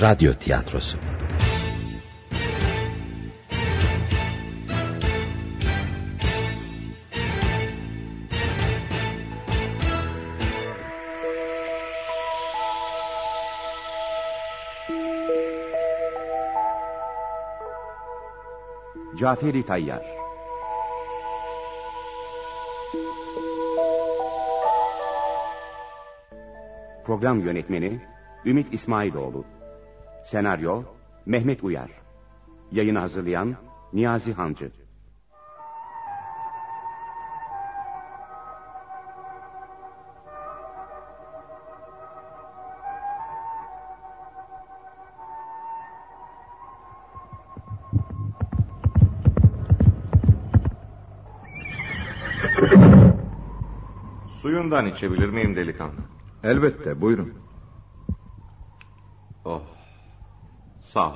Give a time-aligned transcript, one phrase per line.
[0.00, 0.98] Radyo Tiyatrosu.
[19.16, 20.02] Caferi Tayyar.
[27.04, 28.00] Program Yönetmeni
[28.44, 29.59] Ümit İsmailoğlu
[30.24, 30.82] Senaryo
[31.26, 31.90] Mehmet Uyar
[32.72, 33.56] Yayını hazırlayan
[33.92, 34.70] Niyazi Hancı
[54.28, 56.00] Suyundan içebilir miyim delikanlı?
[56.44, 57.34] Elbette buyurun.
[59.44, 59.79] Oh.
[60.92, 61.14] Sağ ol.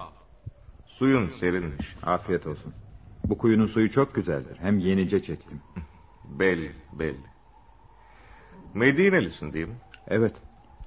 [0.87, 1.97] Suyun serinmiş.
[2.03, 2.75] Afiyet olsun.
[3.25, 4.59] Bu kuyunun suyu çok güzeldir.
[4.61, 5.61] Hem yenice çektim.
[6.25, 7.27] Belli belli.
[8.75, 9.75] Medinelisin değil mi?
[10.09, 10.37] Evet.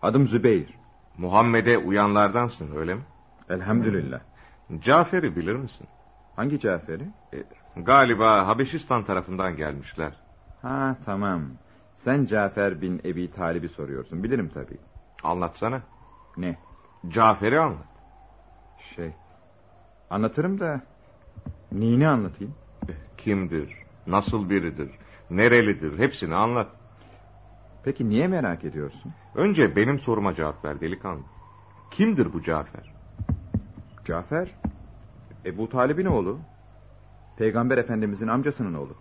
[0.02, 0.74] Adım Zübeyir.
[1.18, 3.02] Muhammed'e uyanlardansın öyle mi?
[3.50, 4.20] Elhamdülillah.
[4.80, 5.88] Cafer'i bilir misin?
[6.36, 7.04] Hangi Cafer'i?
[7.34, 7.44] E,
[7.76, 10.14] galiba Habeşistan tarafından gelmişler.
[10.62, 11.42] Ha tamam.
[11.96, 14.24] Sen Cafer bin Ebi Talib'i soruyorsun.
[14.24, 14.78] Bilirim tabii.
[15.24, 15.82] Anlatsana.
[16.38, 16.58] Ne?
[17.10, 17.97] Cafer'i anlat.
[18.80, 19.12] Şey...
[20.10, 20.82] Anlatırım da...
[21.72, 22.54] Neyini anlatayım?
[22.90, 23.74] E, kimdir?
[24.08, 24.92] Nasıl biridir?
[25.30, 26.00] Nerelidir?
[26.00, 26.68] Hepsini anlat.
[27.84, 29.14] Peki niye merak ediyorsun?
[29.36, 31.22] Önce benim soruma cevap ver delikanlı.
[31.92, 32.94] Kimdir bu Cafer?
[34.06, 34.50] Cafer...
[35.46, 36.40] Ebu Talib'in oğlu.
[37.38, 38.96] Peygamber Efendimizin amcasının oğlu.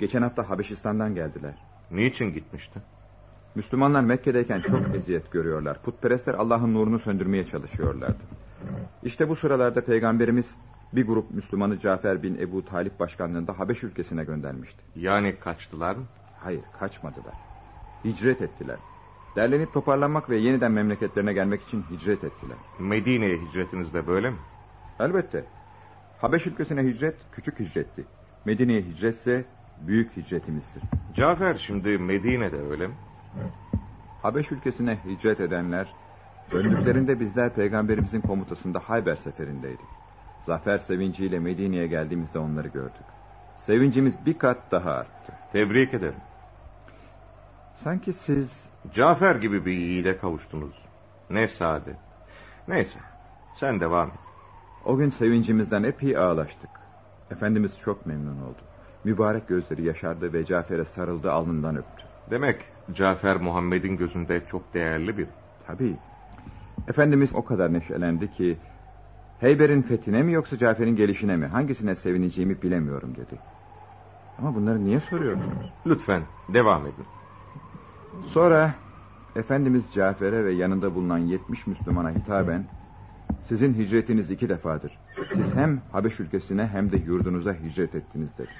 [0.00, 1.54] Geçen hafta Habeşistan'dan geldiler.
[1.90, 2.80] Niçin gitmişti?
[3.54, 5.82] Müslümanlar Mekke'deyken çok eziyet görüyorlar.
[5.82, 8.22] Putperestler Allah'ın nurunu söndürmeye çalışıyorlardı.
[9.02, 10.54] İşte bu sıralarda Peygamberimiz
[10.92, 14.82] bir grup Müslümanı Cafer bin Ebu Talip başkanlığında Habeş ülkesine göndermişti.
[14.96, 16.04] Yani kaçtılar mı?
[16.38, 17.34] Hayır kaçmadılar.
[18.04, 18.78] Hicret ettiler.
[19.36, 22.56] Derlenip toparlanmak ve yeniden memleketlerine gelmek için hicret ettiler.
[22.78, 24.36] Medine'ye hicretiniz de böyle mi?
[25.00, 25.44] Elbette.
[26.20, 28.04] Habeş ülkesine hicret küçük hicretti.
[28.44, 29.44] Medine'ye hicretse
[29.80, 30.82] büyük hicretimizdir.
[31.16, 32.94] Cafer şimdi Medine'de öyle mi?
[34.22, 35.94] Habeş ülkesine hicret edenler
[36.52, 39.86] döndüklerinde bizler peygamberimizin komutasında Hayber seferindeydik.
[40.46, 43.06] Zafer sevinciyle Medine'ye geldiğimizde onları gördük.
[43.58, 45.32] Sevincimiz bir kat daha arttı.
[45.52, 46.20] Tebrik ederim.
[47.74, 48.64] Sanki siz...
[48.94, 50.74] Cafer gibi bir yiğide kavuştunuz.
[51.30, 51.96] Ne saadet.
[52.68, 52.98] Neyse
[53.54, 54.14] sen devam et.
[54.84, 56.70] O gün sevincimizden epey ağlaştık.
[57.30, 58.58] Efendimiz çok memnun oldu.
[59.04, 62.04] Mübarek gözleri yaşardı ve Cafer'e sarıldı alnından öptü.
[62.30, 65.28] Demek Cafer Muhammed'in gözünde çok değerli bir.
[65.66, 65.96] Tabii.
[66.88, 68.58] Efendimiz o kadar neşelendi ki...
[69.40, 73.38] Heyber'in fethine mi yoksa Cafer'in gelişine mi hangisine sevineceğimi bilemiyorum dedi.
[74.38, 75.72] Ama bunları niye soruyorsunuz?
[75.86, 77.04] Lütfen devam edin.
[78.24, 78.74] Sonra
[79.36, 82.64] Efendimiz Cafer'e ve yanında bulunan 70 Müslümana hitaben
[83.42, 84.98] sizin hicretiniz iki defadır.
[85.34, 88.50] Siz hem Habeş ülkesine hem de yurdunuza hicret ettiniz dedi.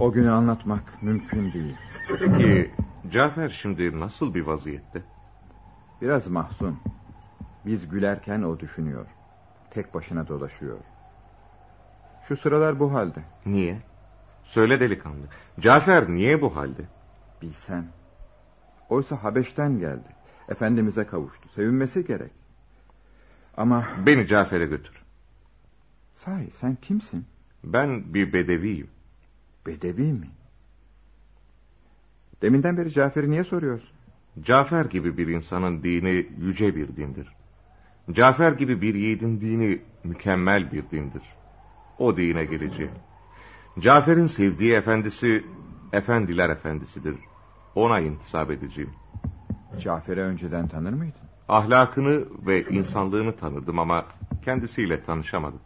[0.00, 1.76] O günü anlatmak mümkün değil.
[2.08, 2.70] Peki
[3.12, 5.02] Cafer şimdi nasıl bir vaziyette?
[6.00, 6.78] Biraz mahzun.
[7.66, 9.06] Biz gülerken o düşünüyor.
[9.70, 10.78] Tek başına dolaşıyor.
[12.28, 13.22] Şu sıralar bu halde.
[13.46, 13.82] Niye?
[14.44, 15.26] Söyle delikanlı.
[15.60, 16.82] Cafer niye bu halde?
[17.42, 17.84] Bilsen.
[18.88, 20.08] Oysa Habeş'ten geldi.
[20.48, 21.48] Efendimiz'e kavuştu.
[21.48, 22.32] Sevinmesi gerek.
[23.56, 23.88] Ama...
[24.06, 25.02] Beni Cafer'e götür.
[26.14, 27.26] Sahi sen kimsin?
[27.64, 28.90] Ben bir bedeviyim.
[29.66, 30.30] Bedevi mi?
[32.42, 33.99] Deminden beri Cafer'i niye soruyorsun?
[34.42, 37.28] Cafer gibi bir insanın dini yüce bir dindir.
[38.12, 41.22] Cafer gibi bir yiğidin dini mükemmel bir dindir.
[41.98, 42.92] O dine geleceğim.
[43.78, 45.44] Cafer'in sevdiği efendisi,
[45.92, 47.14] efendiler efendisidir.
[47.74, 48.90] Ona intisap edeceğim.
[49.80, 51.20] Cafer'i önceden tanır mıydın?
[51.48, 54.06] Ahlakını ve insanlığını tanıdım ama
[54.44, 55.60] kendisiyle tanışamadım.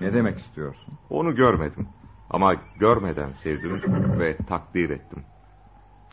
[0.00, 0.94] Ne demek istiyorsun?
[1.10, 1.88] Onu görmedim.
[2.30, 3.82] Ama görmeden sevdim
[4.18, 5.22] ve takdir ettim.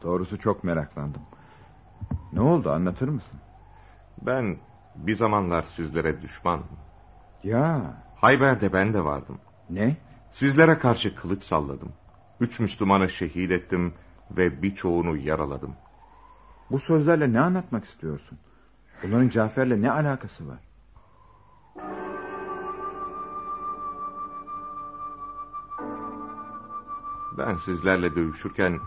[0.04, 1.22] Doğrusu çok meraklandım.
[2.34, 3.40] Ne oldu anlatır mısın?
[4.22, 4.58] Ben
[4.96, 6.68] bir zamanlar sizlere düşmanım.
[7.44, 7.94] Ya.
[8.16, 9.38] Hayber'de ben de vardım.
[9.70, 9.98] Ne?
[10.32, 11.94] Sizlere karşı kılıç salladım.
[12.40, 13.94] Üç Müslümanı şehit ettim
[14.32, 15.76] ve birçoğunu yaraladım.
[16.72, 18.38] Bu sözlerle ne anlatmak istiyorsun?
[19.04, 20.60] Bunların Cafer'le ne alakası var?
[27.38, 28.80] Ben sizlerle dövüşürken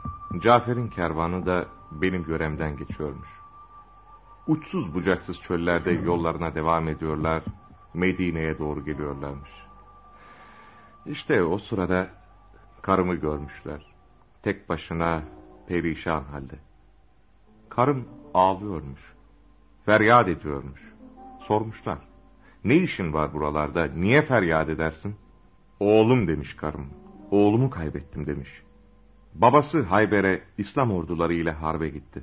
[0.42, 1.66] Cafer'in kervanı da
[2.02, 3.28] benim göremden geçiyormuş.
[4.46, 7.42] uçsuz bucaksız çöllerde yollarına devam ediyorlar,
[7.94, 9.50] Medine'ye doğru geliyorlarmış.
[11.06, 12.08] İşte o sırada
[12.82, 13.94] karımı görmüşler.
[14.42, 15.22] Tek başına
[15.66, 16.58] perişan halde.
[17.68, 19.14] Karım ağlıyormuş.
[19.86, 20.92] Feryat ediyormuş.
[21.40, 21.98] Sormuşlar.
[22.64, 23.86] Ne işin var buralarda?
[23.86, 25.16] Niye feryat edersin?
[25.80, 26.86] Oğlum demiş karım.
[27.30, 28.62] Oğlumu kaybettim demiş.
[29.34, 32.22] Babası Hayber'e İslam orduları ile harbe gitti.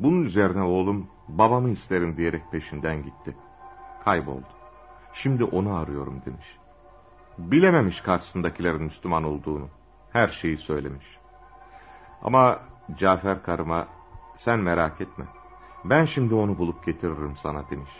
[0.00, 3.36] Bunun üzerine oğlum babamı isterim diyerek peşinden gitti.
[4.04, 4.46] Kayboldu.
[5.14, 6.46] Şimdi onu arıyorum demiş.
[7.38, 9.68] Bilememiş karşısındakilerin Müslüman olduğunu.
[10.12, 11.06] Her şeyi söylemiş.
[12.22, 12.58] Ama
[12.98, 13.88] Cafer karıma
[14.36, 15.24] sen merak etme.
[15.84, 17.90] Ben şimdi onu bulup getiririm sana demiş.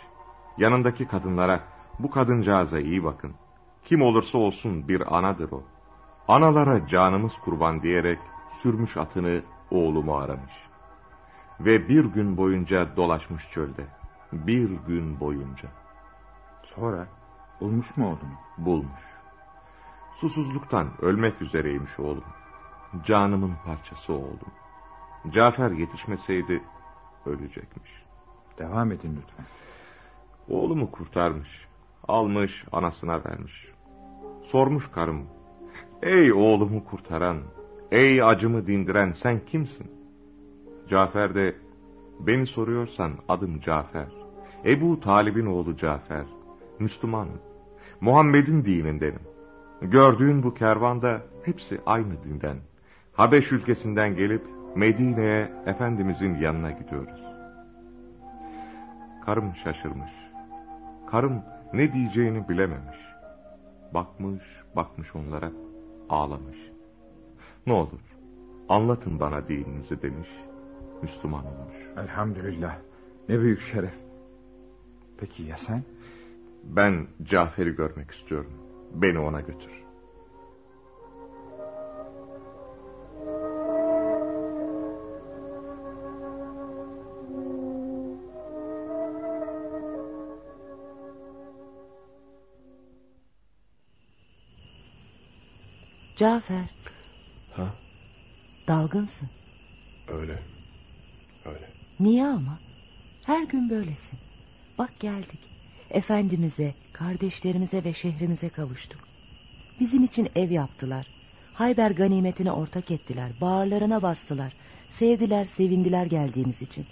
[0.57, 1.59] Yanındaki kadınlara
[1.99, 3.33] bu kadıncağıza iyi bakın.
[3.83, 5.63] Kim olursa olsun bir anadır o.
[6.27, 8.19] Analara canımız kurban diyerek
[8.51, 9.41] sürmüş atını
[9.71, 10.53] oğlumu aramış.
[11.59, 13.87] Ve bir gün boyunca dolaşmış çölde.
[14.31, 15.69] Bir gün boyunca.
[16.63, 17.07] Sonra
[17.61, 18.37] bulmuş mu oğlum?
[18.57, 19.01] Bulmuş.
[20.15, 22.23] Susuzluktan ölmek üzereymiş oğlum.
[23.05, 24.51] Canımın parçası oğlum.
[25.29, 26.63] Cafer yetişmeseydi
[27.25, 27.91] ölecekmiş.
[28.57, 29.45] Devam edin lütfen.
[30.49, 31.67] Oğlumu kurtarmış.
[32.07, 33.71] Almış anasına vermiş.
[34.43, 35.36] Sormuş karım.
[36.01, 37.37] Ey oğlumu kurtaran,
[37.91, 39.91] ey acımı dindiren sen kimsin?
[40.87, 41.55] Cafer de
[42.19, 44.07] beni soruyorsan adım Cafer.
[44.65, 46.25] Ebu Talib'in oğlu Cafer.
[46.79, 47.39] Müslümanım.
[48.01, 49.19] Muhammed'in dinindenim.
[49.81, 52.57] Gördüğün bu kervanda hepsi aynı dinden.
[53.13, 54.41] Habeş ülkesinden gelip
[54.75, 57.21] Medine'ye Efendimizin yanına gidiyoruz.
[59.25, 60.11] Karım şaşırmış.
[61.11, 61.41] Karım
[61.73, 62.97] ne diyeceğini bilememiş.
[63.93, 64.43] Bakmış,
[64.75, 65.51] bakmış onlara,
[66.09, 66.57] ağlamış.
[67.67, 67.99] Ne olur,
[68.69, 70.29] anlatın bana dininizi demiş.
[71.01, 71.75] Müslüman olmuş.
[71.97, 72.77] Elhamdülillah.
[73.29, 73.93] Ne büyük şeref.
[75.17, 75.83] Peki ya sen?
[76.63, 78.53] Ben Cafer'i görmek istiyorum.
[78.93, 79.86] Beni ona götür.
[96.17, 96.69] Cafer.
[97.51, 97.73] Ha?
[98.67, 99.29] Dalgınsın.
[100.07, 100.39] Öyle.
[101.45, 101.69] Öyle.
[101.99, 102.59] Niye ama?
[103.25, 104.19] Her gün böylesin.
[104.77, 105.39] Bak geldik.
[105.89, 108.99] Efendimiz'e, kardeşlerimize ve şehrimize kavuştuk.
[109.79, 111.07] Bizim için ev yaptılar.
[111.53, 113.31] Hayber ganimetine ortak ettiler.
[113.41, 114.53] Bağırlarına bastılar.
[114.89, 116.85] Sevdiler, sevindiler geldiğimiz için.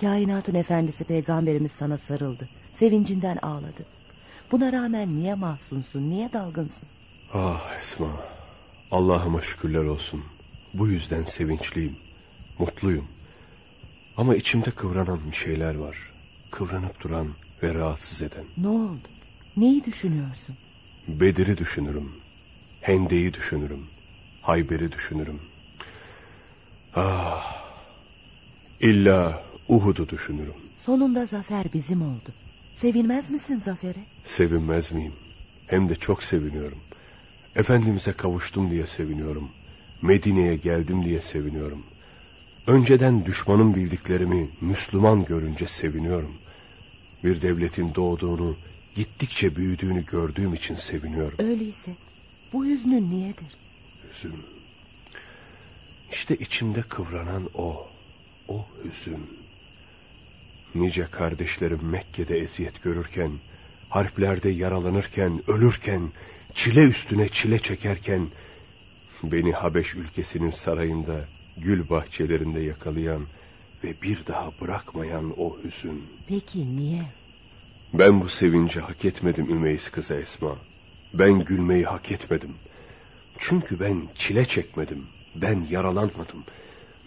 [0.00, 2.48] Kainatın efendisi peygamberimiz sana sarıldı.
[2.72, 3.86] Sevincinden ağladı.
[4.52, 6.88] Buna rağmen niye mahzunsun, niye dalgınsın?
[7.32, 8.33] Ah Esma.
[8.94, 10.24] Allah'ıma şükürler olsun.
[10.74, 11.96] Bu yüzden sevinçliyim.
[12.58, 13.08] Mutluyum.
[14.16, 15.96] Ama içimde kıvranan bir şeyler var.
[16.50, 17.28] Kıvranıp duran
[17.62, 18.44] ve rahatsız eden.
[18.56, 19.08] Ne oldu?
[19.56, 20.56] Neyi düşünüyorsun?
[21.08, 22.12] Bedir'i düşünürüm.
[22.80, 23.86] Hende'yi düşünürüm.
[24.42, 25.40] Hayber'i düşünürüm.
[26.94, 27.64] Ah.
[28.80, 30.54] İlla Uhud'u düşünürüm.
[30.78, 32.30] Sonunda zafer bizim oldu.
[32.74, 34.00] Sevinmez misin zafere?
[34.24, 35.14] Sevinmez miyim?
[35.66, 36.78] Hem de çok seviniyorum.
[37.56, 39.50] Efendimiz'e kavuştum diye seviniyorum.
[40.02, 41.84] Medine'ye geldim diye seviniyorum.
[42.66, 46.34] Önceden düşmanın bildiklerimi Müslüman görünce seviniyorum.
[47.24, 48.56] Bir devletin doğduğunu,
[48.94, 51.38] gittikçe büyüdüğünü gördüğüm için seviniyorum.
[51.38, 51.96] Öyleyse
[52.52, 53.56] bu hüznün niyedir?
[54.08, 54.34] Hüzün.
[56.12, 57.86] İşte içimde kıvranan o.
[58.48, 59.26] O hüzün.
[60.74, 63.30] Nice kardeşlerim Mekke'de eziyet görürken,
[63.88, 66.12] harplerde yaralanırken, ölürken,
[66.54, 68.28] çile üstüne çile çekerken,
[69.22, 71.24] beni Habeş ülkesinin sarayında,
[71.56, 73.26] gül bahçelerinde yakalayan
[73.84, 76.04] ve bir daha bırakmayan o hüzün.
[76.28, 77.02] Peki niye?
[77.94, 80.56] Ben bu sevinci hak etmedim Ümeyiz kızı Esma.
[81.14, 82.54] Ben gülmeyi hak etmedim.
[83.38, 85.06] Çünkü ben çile çekmedim.
[85.34, 86.44] Ben yaralanmadım.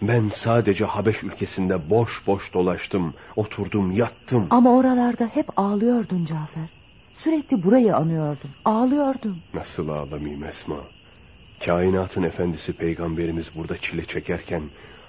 [0.02, 3.14] Ben sadece Habeş ülkesinde boş boş dolaştım.
[3.36, 4.46] Oturdum, yattım.
[4.50, 6.77] Ama oralarda hep ağlıyordun Cafer.
[7.24, 8.50] Sürekli burayı anıyordun.
[8.64, 9.38] Ağlıyordun.
[9.54, 10.76] Nasıl ağlamayayım Esma?
[11.64, 14.62] Kainatın efendisi peygamberimiz burada çile çekerken,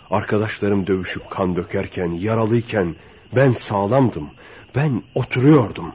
[0.10, 2.96] arkadaşlarım dövüşüp kan dökerken, yaralıyken
[3.36, 4.30] ben sağlamdım.
[4.76, 5.94] Ben oturuyordum.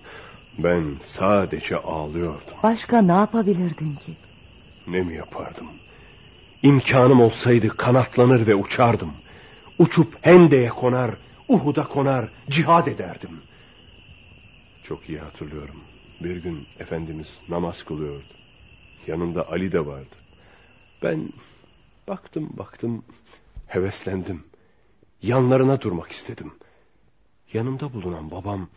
[0.58, 2.54] Ben sadece ağlıyordum.
[2.62, 4.12] Başka ne yapabilirdin ki?
[4.86, 5.66] Ne mi yapardım?
[6.62, 9.12] İmkanım olsaydı kanatlanır ve uçardım.
[9.78, 11.10] Uçup Hende'ye konar,
[11.48, 13.40] Uhud'a konar, cihad ederdim.
[14.82, 15.76] Çok iyi hatırlıyorum.
[16.24, 18.34] Bir gün Efendimiz namaz kılıyordu.
[19.06, 20.16] Yanında Ali de vardı.
[21.02, 21.30] Ben
[22.08, 23.04] baktım baktım
[23.66, 24.44] heveslendim.
[25.22, 26.52] Yanlarına durmak istedim.
[27.52, 28.68] Yanımda bulunan babam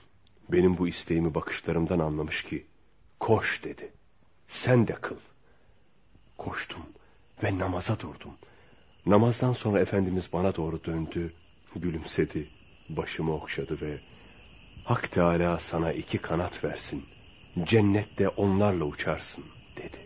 [0.50, 2.66] benim bu isteğimi bakışlarımdan anlamış ki
[3.20, 3.92] koş dedi.
[4.48, 5.18] Sen de kıl.
[6.38, 6.86] Koştum
[7.44, 8.32] ve namaza durdum.
[9.06, 11.34] Namazdan sonra Efendimiz bana doğru döndü,
[11.76, 12.50] gülümsedi,
[12.90, 14.00] başımı okşadı ve
[14.84, 17.06] Hak Teala sana iki kanat versin.
[17.66, 19.44] Cennette onlarla uçarsın
[19.78, 19.98] dedi.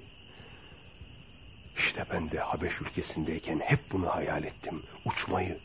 [1.77, 4.83] İşte ben de Habeş ülkesindeyken hep bunu hayal ettim.
[5.05, 5.57] Uçmayı,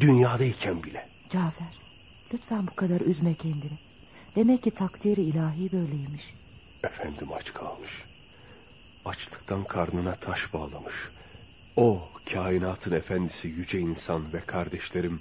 [0.00, 1.08] dünyadayken bile.
[1.30, 1.80] Cafer,
[2.34, 3.78] lütfen bu kadar üzme kendini.
[4.36, 6.34] Demek ki takdiri ilahi böyleymiş.
[6.84, 8.04] Efendim aç kalmış.
[9.04, 10.94] Açlıktan karnına taş bağlamış.
[11.76, 15.20] O kainatın efendisi yüce insan ve kardeşlerim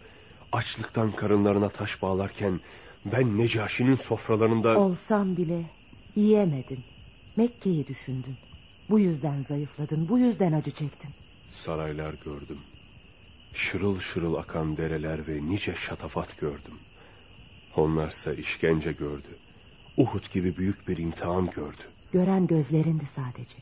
[0.52, 2.60] açlıktan karınlarına taş bağlarken
[3.06, 4.80] ben Necaşi'nin sofralarında...
[4.80, 5.64] Olsam bile
[6.16, 6.80] yiyemedin.
[7.36, 8.36] Mekke'yi düşündün.
[8.90, 11.10] Bu yüzden zayıfladın, bu yüzden acı çektin.
[11.50, 12.60] Saraylar gördüm.
[13.54, 16.80] Şırıl şırıl akan dereler ve nice şatafat gördüm.
[17.76, 19.38] Onlarsa işkence gördü.
[19.98, 21.82] Uhud gibi büyük bir imtihan gördü.
[22.12, 23.58] Gören gözlerindi sadece.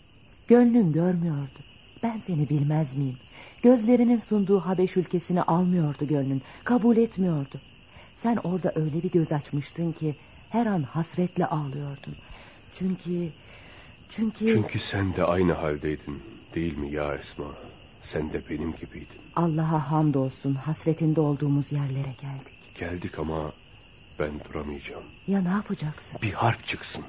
[0.48, 1.60] Gönlün görmüyordu.
[2.04, 3.18] Ben seni bilmez miyim?
[3.64, 6.42] Gözlerinin sunduğu Habeş ülkesini almıyordu gönlün.
[6.64, 7.62] Kabul etmiyordu.
[8.16, 10.16] Sen orada öyle bir göz açmıştın ki
[10.50, 12.16] her an hasretle ağlıyordun.
[12.80, 13.30] Çünkü
[14.10, 16.24] çünkü Çünkü sen de aynı haldeydin
[16.56, 17.46] değil mi ya Esma?
[18.02, 19.22] Sen de benim gibiydin.
[19.36, 22.76] Allah'a hamdolsun hasretinde olduğumuz yerlere geldik.
[22.76, 23.52] Geldik ama
[24.20, 25.04] ben duramayacağım.
[25.28, 26.18] Ya ne yapacaksın?
[26.22, 27.04] Bir harp çıksın.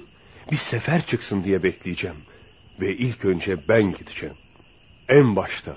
[0.51, 2.17] Bir sefer çıksın diye bekleyeceğim.
[2.81, 4.35] Ve ilk önce ben gideceğim.
[5.09, 5.77] En başta.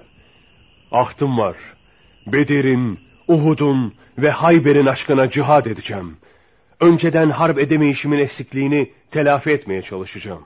[0.91, 1.57] Ahtım var.
[2.27, 6.17] Bedir'in, Uhud'un ve Hayber'in aşkına cihad edeceğim.
[6.79, 10.43] Önceden harp edemeyişimin eksikliğini telafi etmeye çalışacağım.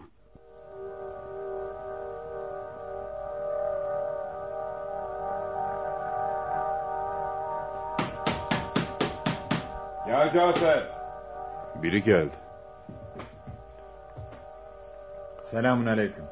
[10.09, 10.87] Ya Cafer.
[11.83, 12.35] Biri geldi.
[15.41, 16.23] Selamun aleyküm.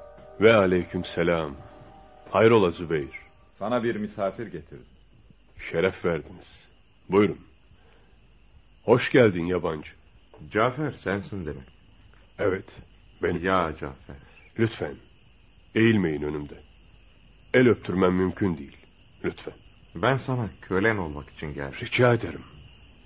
[0.41, 1.51] Ve aleyküm selam.
[2.31, 3.19] Hayrola Zübeyir.
[3.59, 4.85] Sana bir misafir getirdim.
[5.59, 6.47] Şeref verdiniz.
[7.09, 7.46] Buyurun.
[8.87, 9.91] Hoş geldin yabancı.
[10.51, 11.67] Cafer sensin demek.
[12.39, 12.75] Evet,
[13.23, 13.45] benim.
[13.45, 14.15] Ya Cafer.
[14.59, 14.95] Lütfen,
[15.75, 16.63] eğilmeyin önümde.
[17.53, 18.77] El öptürmem mümkün değil.
[19.23, 19.53] Lütfen.
[19.95, 21.79] Ben sana kölen olmak için geldim.
[21.81, 22.43] Rica ederim.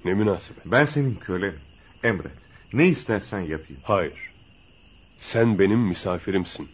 [0.05, 0.65] Ne münasebet.
[0.65, 1.61] Ben senin kölenim.
[2.03, 2.37] Emret.
[2.73, 3.81] Ne istersen yapayım.
[3.83, 4.31] Hayır.
[5.17, 6.69] Sen benim misafirimsin.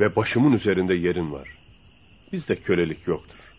[0.00, 1.48] Ve başımın üzerinde yerin var.
[2.32, 3.54] Bizde kölelik yoktur.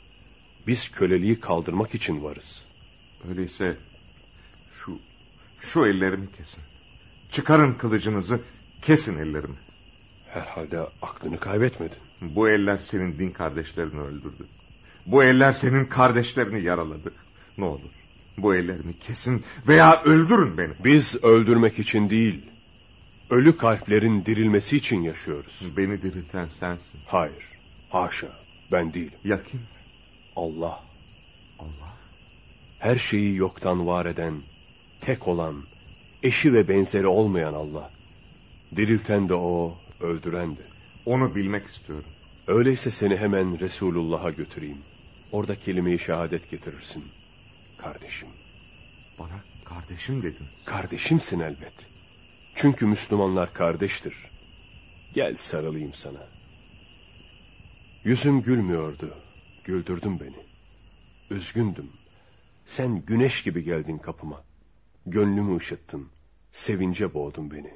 [0.68, 2.66] Biz köleliği kaldırmak için varız.
[3.30, 3.78] Öyleyse
[4.74, 5.00] şu
[5.60, 6.63] şu ellerimi kesin.
[7.32, 8.39] Çıkarın kılıcınızı,
[8.82, 9.58] kesin ellerimi.
[10.27, 11.98] Herhalde aklını kaybetmedin.
[12.22, 14.48] Bu eller senin din kardeşlerini öldürdü.
[15.06, 17.13] Bu eller senin kardeşlerini yaraladı.
[17.58, 17.92] Ne olur
[18.38, 20.74] bu ellerimi kesin veya öldürün beni.
[20.84, 22.42] Biz öldürmek için değil,
[23.30, 25.77] ölü kalplerin dirilmesi için yaşıyoruz.
[25.77, 27.00] Beni dirilten sensin.
[27.06, 27.46] Hayır,
[27.89, 28.39] haşa,
[28.72, 29.20] ben değilim.
[29.24, 29.62] Ya kim?
[30.36, 30.84] Allah,
[31.60, 31.94] Allah.
[32.80, 34.42] her şeyi yoktan var eden,
[35.06, 35.64] tek olan,
[36.24, 37.92] eşi ve benzeri olmayan Allah.
[38.76, 40.62] Dirilten de o, öldüren de.
[41.06, 42.10] Onu bilmek istiyorum.
[42.48, 44.78] Öyleyse seni hemen Resulullah'a götüreyim.
[45.32, 47.04] Orada kelime-i şehadet getirirsin.
[47.78, 48.30] Kardeşim.
[49.20, 50.66] Bana kardeşim dediniz.
[50.66, 51.74] Kardeşimsin elbet.
[52.56, 54.16] Çünkü Müslümanlar kardeştir.
[55.14, 56.28] Gel sarılayım sana.
[58.04, 59.18] Yüzüm gülmüyordu.
[59.64, 60.46] Güldürdün beni.
[61.30, 61.90] Üzgündüm.
[62.66, 64.44] Sen güneş gibi geldin kapıma.
[65.06, 66.10] Gönlümü ışıttın.
[66.52, 67.74] Sevince boğdun beni.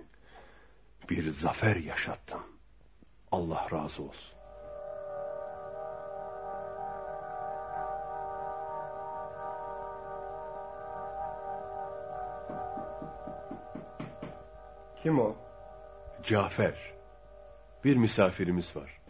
[1.10, 2.42] Bir zafer yaşattın.
[3.32, 4.38] Allah razı olsun.
[15.04, 15.36] Kim o?
[16.24, 16.94] Cafer.
[17.84, 19.02] Bir misafirimiz var.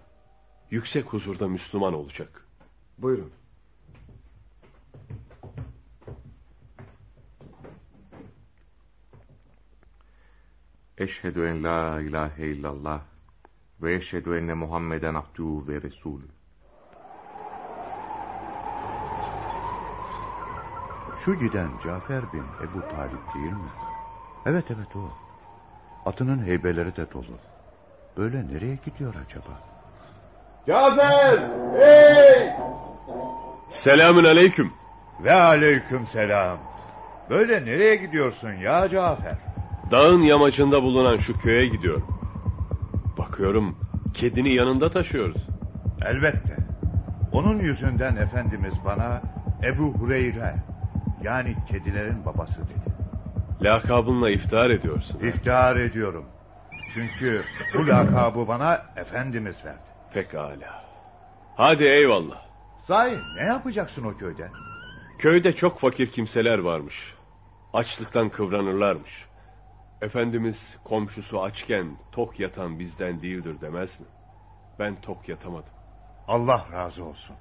[0.72, 2.48] Yüksek huzurda Müslüman olacak.
[2.98, 3.34] Buyurun.
[10.98, 13.02] Eşhedü en la ilahe illallah
[13.82, 16.26] ve eşhedü enne Muhammeden abduhu ve resulü.
[21.26, 23.70] Şu giden Cafer bin Ebu Talip değil mi?
[24.46, 25.14] Evet evet o.
[26.10, 27.40] Atının heybeleri de dolu.
[28.18, 29.62] Böyle nereye gidiyor acaba?
[30.68, 31.40] Cafer!
[31.80, 32.50] Hey!
[33.70, 34.74] Selamün aleyküm.
[35.24, 36.60] Ve aleyküm selam.
[37.30, 39.57] Böyle nereye gidiyorsun ya Cafer?
[39.92, 42.08] Dağın yamacında bulunan şu köye gidiyorum.
[43.18, 43.76] Bakıyorum
[44.14, 45.48] kedini yanında taşıyoruz.
[46.06, 46.58] Elbette.
[47.32, 49.22] Onun yüzünden Efendimiz bana
[49.64, 50.56] Ebu Hureyre
[51.24, 52.96] yani kedilerin babası dedi.
[53.62, 55.20] Lakabınla iftihar ediyorsun.
[55.20, 56.26] İftihar ediyorum.
[56.94, 59.78] Çünkü bu lakabı bana Efendimiz verdi.
[60.14, 60.84] Pekala.
[61.56, 62.42] Hadi eyvallah.
[62.88, 64.50] Sahi ne yapacaksın o köyde?
[65.20, 67.14] Köyde çok fakir kimseler varmış.
[67.74, 69.28] Açlıktan kıvranırlarmış.
[70.02, 74.06] Efendimiz komşusu açken tok yatan bizden değildir demez mi?
[74.80, 75.74] Ben tok yatamadım.
[76.28, 77.36] Allah razı olsun.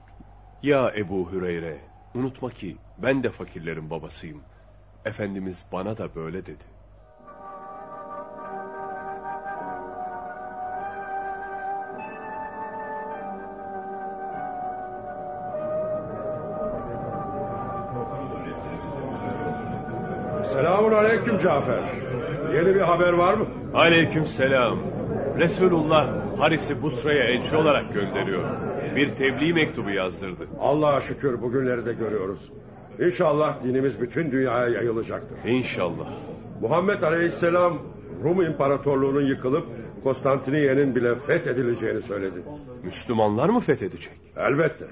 [0.62, 1.80] Ya Ebu Hüreyre,
[2.14, 4.42] unutma ki ben de fakirlerin babasıyım.
[5.04, 6.64] Efendimiz bana da böyle dedi.
[20.52, 21.82] Selamun aleyküm Cafer.
[22.54, 23.46] Yeni bir haber var mı?
[23.74, 24.78] Aleyküm selam.
[25.38, 28.44] Resulullah Haris'i Busra'ya elçi olarak gönderiyor.
[28.96, 30.48] Bir tebliğ mektubu yazdırdı.
[30.60, 32.52] Allah'a şükür bugünleri de görüyoruz.
[32.98, 35.38] İnşallah dinimiz bütün dünyaya yayılacaktır.
[35.50, 36.08] İnşallah.
[36.60, 37.78] Muhammed Aleyhisselam
[38.24, 39.66] Rum İmparatorluğu'nun yıkılıp
[40.04, 42.42] Konstantiniye'nin bile fethedileceğini söyledi.
[42.82, 44.12] Müslümanlar mı fethedecek?
[44.36, 44.84] Elbette.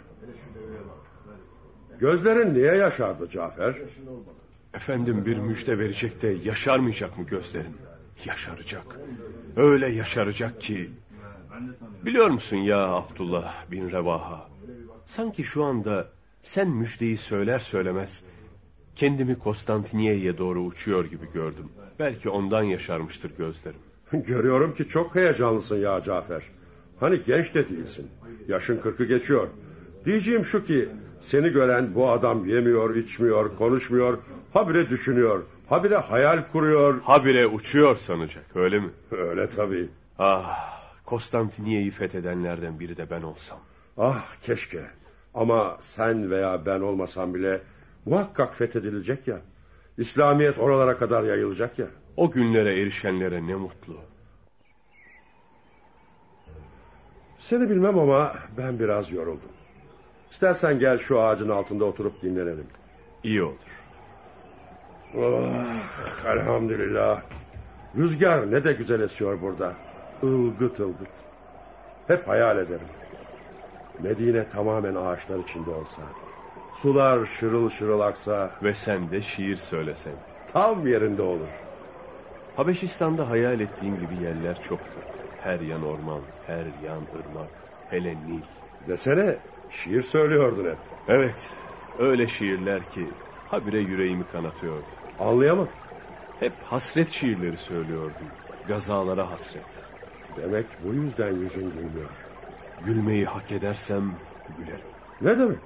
[2.00, 3.75] Gözlerin niye yaşardı Cafer?
[4.75, 7.75] Efendim bir müjde verecek de yaşarmayacak mı gözlerim?
[8.25, 9.00] Yaşaracak.
[9.57, 10.90] Öyle yaşaracak ki...
[12.04, 14.49] Biliyor musun ya Abdullah bin Revaha?
[15.07, 16.09] Sanki şu anda
[16.43, 18.23] sen müjdeyi söyler söylemez...
[18.97, 21.69] Kendimi Konstantiniye'ye doğru uçuyor gibi gördüm.
[21.99, 23.81] Belki ondan yaşarmıştır gözlerim.
[24.12, 26.43] Görüyorum ki çok heyecanlısın ya Cafer.
[27.00, 28.11] Hani genç de değilsin.
[28.49, 29.49] Yaşın kırkı geçiyor.
[30.04, 30.88] Diyeceğim şu ki
[31.25, 34.19] seni gören bu adam yemiyor, içmiyor, konuşmuyor,
[34.52, 37.00] habire düşünüyor, habire hayal kuruyor.
[37.02, 38.90] Habire uçuyor sanacak öyle mi?
[39.11, 39.88] Öyle tabii.
[40.19, 43.59] Ah Konstantiniye'yi fethedenlerden biri de ben olsam.
[43.99, 44.81] Ah keşke.
[45.35, 47.61] Ama sen veya ben olmasam bile
[48.07, 49.40] muhakkak fethedilecek ya.
[49.98, 51.87] İslamiyet oralara kadar yayılacak ya.
[52.16, 53.96] O günlere erişenlere ne mutlu.
[57.38, 59.63] Seni bilmem ama ben biraz yoruldum.
[60.35, 62.66] İstersen gel şu ağacın altında oturup dinlenelim.
[63.25, 63.83] İyi olur.
[65.16, 67.23] Oh, elhamdülillah.
[67.97, 69.75] Rüzgar ne de güzel esiyor burada.
[70.23, 71.09] Ilgıt ılgıt.
[72.07, 72.88] Hep hayal ederim.
[73.99, 76.03] Medine tamamen ağaçlar içinde olsa.
[76.73, 78.51] Sular şırıl şırıl aksa.
[78.62, 80.14] Ve sen de şiir söylesen.
[80.47, 81.51] Tam yerinde olur.
[82.57, 85.01] Habeşistan'da hayal ettiğim gibi yerler çoktu.
[85.38, 87.51] Her yan orman, her yan ırmak,
[87.87, 88.44] hele Nil.
[88.81, 90.79] Desene şiir söylüyordun hep.
[91.09, 91.53] Evet,
[91.98, 93.14] öyle şiirler ki
[93.46, 94.87] habire yüreğimi kanatıyordu.
[95.18, 95.74] Anlayamadım.
[96.40, 98.31] Hep hasret şiirleri söylüyordum.
[98.64, 99.66] Gazalara hasret.
[100.37, 102.11] Demek bu yüzden yüzün gülmüyor.
[102.81, 104.16] Gülmeyi hak edersem
[104.48, 104.87] gülerim.
[105.20, 105.59] Ne demek?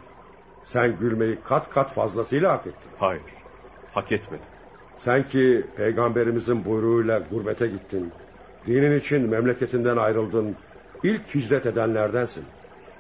[0.63, 2.93] Sen gülmeyi kat kat fazlasıyla hak ettin.
[2.97, 3.23] Hayır,
[3.91, 4.49] hak etmedim.
[4.97, 8.15] Sen ki peygamberimizin buyruğuyla gurbete gittin.
[8.67, 10.57] Dinin için memleketinden ayrıldın.
[11.03, 12.45] İlk hicret edenlerdensin.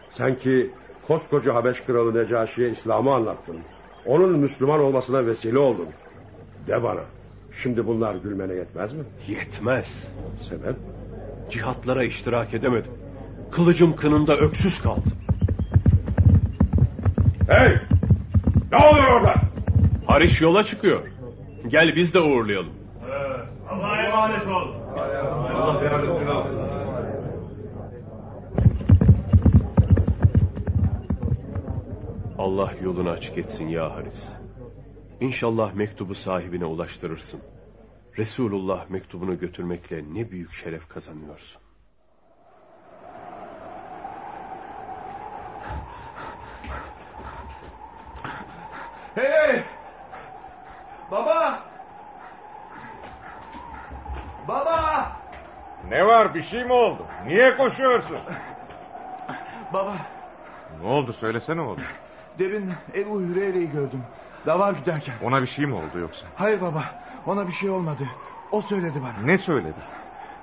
[0.08, 0.74] Sen ki
[1.08, 3.56] koskoca Habeş kralı Necaşi'ye İslam'ı anlattın.
[4.06, 5.88] Onun Müslüman olmasına vesile oldun.
[6.66, 7.00] De bana.
[7.62, 9.04] Şimdi bunlar gülmene yetmez mi?
[9.28, 10.08] Yetmez.
[10.40, 10.76] Sebep?
[11.50, 12.92] Cihatlara iştirak edemedim.
[13.50, 15.12] Kılıcım kınında öksüz kaldım.
[17.48, 17.76] Hey!
[18.72, 19.34] Ne oluyor orada?
[20.06, 21.02] Hariş yola çıkıyor.
[21.68, 22.72] Gel biz de uğurlayalım.
[23.70, 24.68] Allah'a emanet ol.
[25.54, 26.78] Allah yardımcın olsun.
[32.48, 34.28] Allah yolunu açık etsin ya Haris.
[35.20, 37.40] İnşallah mektubu sahibine ulaştırırsın.
[38.18, 41.60] Resulullah mektubunu götürmekle ne büyük şeref kazanıyorsun.
[49.14, 49.62] Hey!
[51.10, 51.58] Baba!
[54.48, 55.12] Baba!
[55.88, 57.06] Ne var bir şey mi oldu?
[57.26, 58.18] Niye koşuyorsun?
[59.72, 59.96] Baba,
[60.82, 61.82] Ne oldu söylesene oğlum.
[62.38, 64.02] Demin Ebu Hüreyre'yi gördüm.
[64.46, 65.14] Dava giderken.
[65.22, 66.26] Ona bir şey mi oldu yoksa?
[66.34, 66.84] Hayır baba,
[67.26, 68.08] ona bir şey olmadı.
[68.52, 69.24] O söyledi bana.
[69.26, 69.78] Ne söyledi?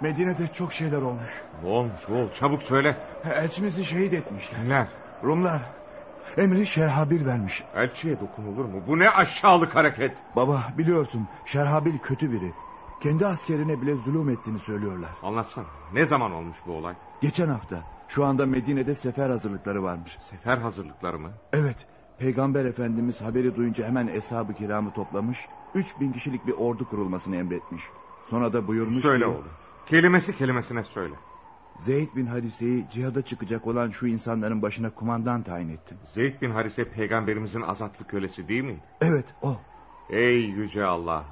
[0.01, 1.43] Medine'de çok şeyler olmuş.
[1.63, 2.97] Ne olmuş oğul çabuk söyle.
[3.35, 4.59] Elçimizi şehit etmişler.
[4.59, 4.87] Kimler?
[5.23, 5.61] Rumlar.
[6.37, 7.63] Emri Şerhabil vermiş.
[7.75, 8.81] Elçiye dokunulur mu?
[8.87, 10.17] Bu ne aşağılık hareket?
[10.35, 12.51] Baba biliyorsun Şerhabil kötü biri.
[13.03, 15.09] Kendi askerine bile zulüm ettiğini söylüyorlar.
[15.23, 15.65] Anlatsana.
[15.93, 16.95] Ne zaman olmuş bu olay?
[17.21, 17.94] Geçen hafta.
[18.07, 20.17] Şu anda Medine'de sefer hazırlıkları varmış.
[20.19, 21.31] Sefer hazırlıkları mı?
[21.53, 21.77] Evet.
[22.17, 25.47] Peygamber Efendimiz haberi duyunca hemen eshab-ı kiramı toplamış.
[25.75, 27.83] 3000 kişilik bir ordu kurulmasını emretmiş.
[28.29, 29.29] Sonra da buyurmuş Söyle ki...
[29.29, 29.47] oğlum.
[29.85, 31.15] Kelimesi kelimesine söyle.
[31.79, 35.97] Zeyd bin Harise'yi cihada çıkacak olan şu insanların başına kumandan tayin ettim.
[36.05, 38.83] Zeyd bin Harise peygamberimizin azatlı kölesi değil miydi?
[39.01, 39.57] Evet o.
[40.09, 41.25] Ey yüce Allah.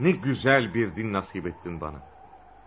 [0.00, 2.02] Ne güzel bir din nasip ettin bana.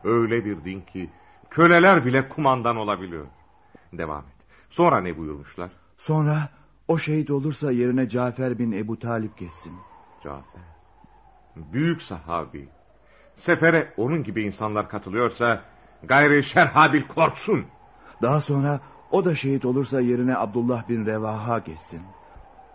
[0.04, 1.10] Öyle bir din ki
[1.50, 3.26] köleler bile kumandan olabiliyor.
[3.94, 4.46] Devam et.
[4.70, 5.72] Sonra ne buyurmuşlar?
[5.98, 6.50] Sonra
[6.88, 9.74] o şehit olursa yerine Cafer bin Ebu Talip geçsin.
[10.24, 10.62] Cafer.
[11.56, 12.70] Büyük sahabi.
[13.36, 15.62] Sefere onun gibi insanlar katılıyorsa
[16.04, 17.66] gayri şerhabil korksun.
[18.22, 18.80] Daha sonra
[19.12, 22.02] o da şehit olursa yerine Abdullah bin Revaha geçsin.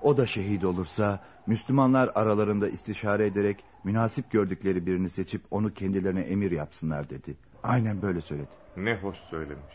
[0.03, 6.51] O da şehit olursa Müslümanlar aralarında istişare ederek münasip gördükleri birini seçip onu kendilerine emir
[6.51, 7.37] yapsınlar dedi.
[7.63, 8.49] Aynen böyle söyledi.
[8.77, 9.75] Ne hoş söylemiş.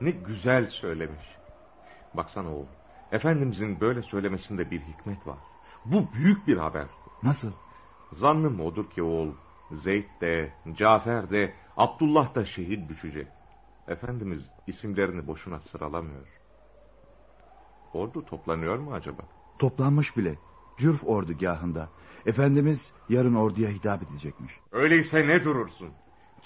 [0.00, 1.36] Ne güzel söylemiş.
[2.14, 2.66] Baksana oğul.
[3.12, 5.38] Efendimizin böyle söylemesinde bir hikmet var.
[5.84, 6.86] Bu büyük bir haber.
[7.22, 7.52] Nasıl?
[8.12, 9.32] Zannım odur ki oğul.
[9.72, 13.26] Zeyd de, Cafer de, Abdullah da şehit düşecek.
[13.88, 16.26] Efendimiz isimlerini boşuna sıralamıyor.
[17.92, 19.22] Ordu toplanıyor mu acaba?
[19.58, 20.38] Toplanmış bile.
[20.78, 21.88] Cürf ordugahında.
[22.26, 24.60] Efendimiz yarın orduya hitap edecekmiş.
[24.72, 25.88] Öyleyse ne durursun?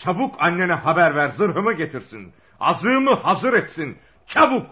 [0.02, 2.32] Çabuk annene haber ver zırhımı getirsin.
[2.60, 3.98] Azığımı hazır etsin.
[4.26, 4.66] Çabuk!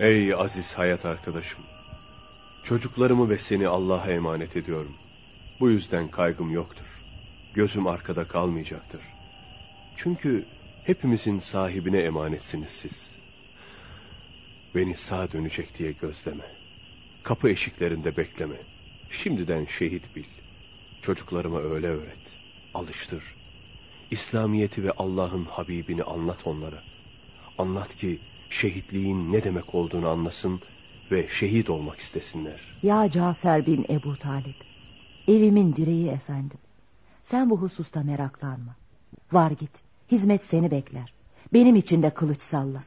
[0.00, 1.71] Ey aziz hayat arkadaşım.
[2.72, 4.94] Çocuklarımı ve seni Allah'a emanet ediyorum.
[5.60, 7.02] Bu yüzden kaygım yoktur.
[7.54, 9.00] Gözüm arkada kalmayacaktır.
[9.96, 10.46] Çünkü
[10.84, 13.10] hepimizin sahibine emanetsiniz siz.
[14.74, 16.44] Beni sağ dönecek diye gözleme.
[17.22, 18.56] Kapı eşiklerinde bekleme.
[19.10, 20.24] Şimdiden şehit bil.
[21.02, 22.36] Çocuklarıma öyle öğret.
[22.74, 23.24] Alıştır.
[24.10, 26.82] İslamiyeti ve Allah'ın Habibini anlat onlara.
[27.58, 28.18] Anlat ki
[28.50, 30.60] şehitliğin ne demek olduğunu anlasın
[31.10, 32.60] ve şehit olmak istesinler.
[32.82, 34.56] Ya Cafer bin Ebu Talip,
[35.28, 36.58] evimin direği efendim.
[37.22, 38.76] Sen bu hususta meraklanma.
[39.32, 39.70] Var git,
[40.10, 41.12] hizmet seni bekler.
[41.52, 42.84] Benim için de kılıç salla.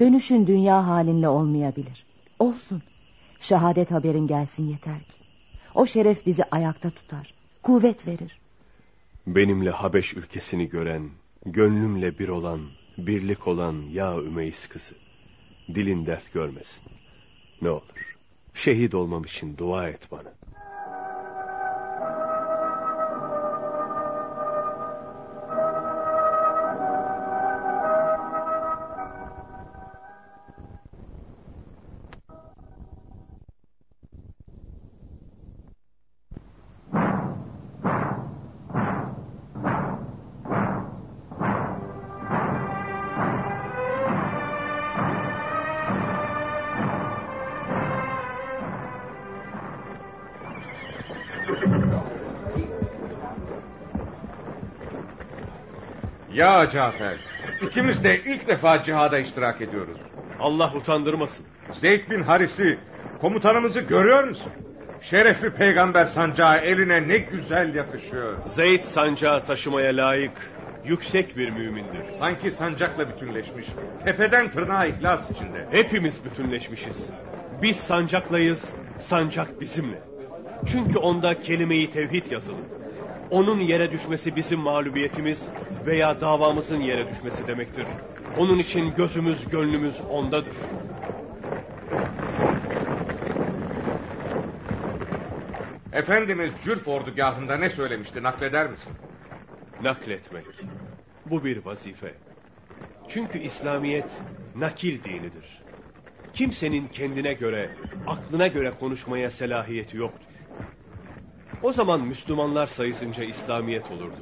[0.00, 2.06] Dönüşün dünya halinle olmayabilir.
[2.38, 2.82] Olsun.
[3.40, 5.24] Şehadet haberin gelsin yeter ki.
[5.74, 7.34] O şeref bizi ayakta tutar.
[7.62, 8.38] Kuvvet verir.
[9.26, 11.10] Benimle Habeş ülkesini gören,
[11.46, 12.60] gönlümle bir olan,
[12.98, 14.94] birlik olan ya Ümeyiz kızı.
[15.74, 16.82] Dilin dert görmesin.
[17.64, 18.16] Ne olur.
[18.54, 20.32] Şehit olmam için dua et bana.
[56.34, 57.16] Ya Cafer,
[57.60, 59.98] ikimiz de ilk defa cihada iştirak ediyoruz.
[60.40, 61.46] Allah utandırmasın.
[61.72, 62.78] Zeyd bin Haris'i,
[63.20, 64.52] komutanımızı görüyor musun?
[65.02, 68.34] Şerefli peygamber sancağı eline ne güzel yakışıyor.
[68.46, 70.50] Zeyd sancağı taşımaya layık,
[70.84, 72.12] yüksek bir mümindir.
[72.18, 73.66] Sanki sancakla bütünleşmiş,
[74.04, 75.66] tepeden tırnağa ihlas içinde.
[75.70, 77.10] Hepimiz bütünleşmişiz.
[77.62, 80.02] Biz sancaklayız, sancak bizimle.
[80.66, 82.83] Çünkü onda kelime-i tevhid yazılı.
[83.30, 85.50] Onun yere düşmesi bizim mağlubiyetimiz
[85.86, 87.86] veya davamızın yere düşmesi demektir.
[88.38, 90.54] Onun için gözümüz, gönlümüz ondadır.
[95.92, 98.92] Efendimiz Cürf ordugahında ne söylemişti nakleder misin?
[99.82, 100.44] Nakletmek.
[101.26, 102.14] Bu bir vazife.
[103.08, 104.10] Çünkü İslamiyet
[104.56, 105.62] nakil dinidir.
[106.32, 107.70] Kimsenin kendine göre,
[108.06, 110.33] aklına göre konuşmaya selahiyeti yoktur.
[111.64, 114.20] O zaman Müslümanlar sayısınca İslamiyet olurdu.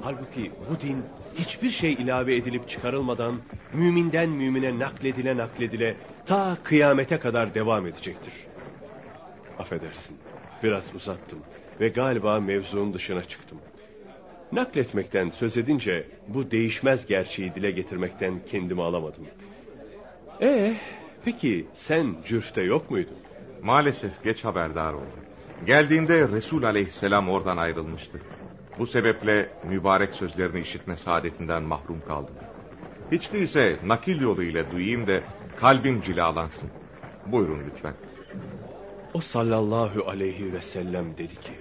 [0.00, 1.04] Halbuki bu din
[1.38, 3.34] hiçbir şey ilave edilip çıkarılmadan
[3.72, 8.32] müminden mümine nakledile nakledile ta kıyamete kadar devam edecektir.
[9.58, 10.16] Affedersin
[10.62, 11.38] biraz uzattım
[11.80, 13.58] ve galiba mevzunun dışına çıktım.
[14.52, 19.26] Nakletmekten söz edince bu değişmez gerçeği dile getirmekten kendimi alamadım.
[20.40, 20.76] Ee,
[21.24, 23.18] peki sen cürfte yok muydun?
[23.62, 25.29] Maalesef geç haberdar oldum.
[25.66, 28.20] Geldiğinde Resul aleyhisselam oradan ayrılmıştı.
[28.78, 32.34] Bu sebeple mübarek sözlerini işitme saadetinden mahrum kaldım.
[33.12, 35.20] Hiç değilse nakil yoluyla duyayım da
[35.56, 36.70] kalbim cilalansın.
[37.26, 37.94] Buyurun lütfen.
[39.14, 41.52] O sallallahu aleyhi ve sellem dedi ki...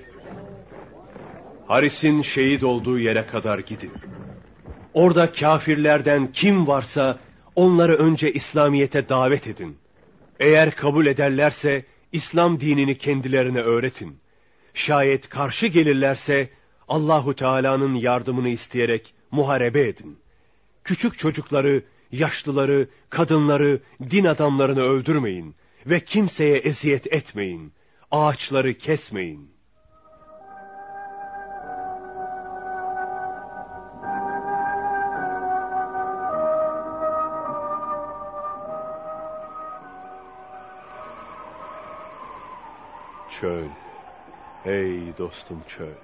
[1.67, 3.91] Haris'in şehit olduğu yere kadar gidin.
[4.93, 7.19] Orada kafirlerden kim varsa
[7.55, 9.77] onları önce İslamiyet'e davet edin.
[10.39, 14.19] Eğer kabul ederlerse İslam dinini kendilerine öğretin.
[14.73, 16.49] Şayet karşı gelirlerse
[16.87, 20.19] Allahu Teala'nın yardımını isteyerek muharebe edin.
[20.83, 27.73] Küçük çocukları, yaşlıları, kadınları, din adamlarını öldürmeyin ve kimseye eziyet etmeyin.
[28.11, 29.58] Ağaçları kesmeyin.
[43.41, 43.69] Çöl.
[44.65, 45.95] Ey dostum çöl.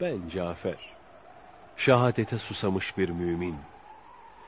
[0.00, 0.78] Ben Cafer.
[1.76, 3.54] Şehadete susamış bir mümin.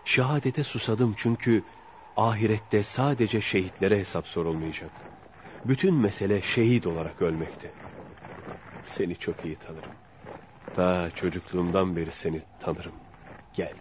[0.04, 1.64] Şehadete susadım çünkü
[2.16, 4.90] ahirette sadece şehitlere hesap sorulmayacak.
[5.64, 7.70] Bütün mesele şehit olarak ölmekte.
[8.84, 9.92] Seni çok iyi tanırım.
[10.74, 12.94] Ta çocukluğumdan beri seni tanırım.
[13.54, 13.74] Gel,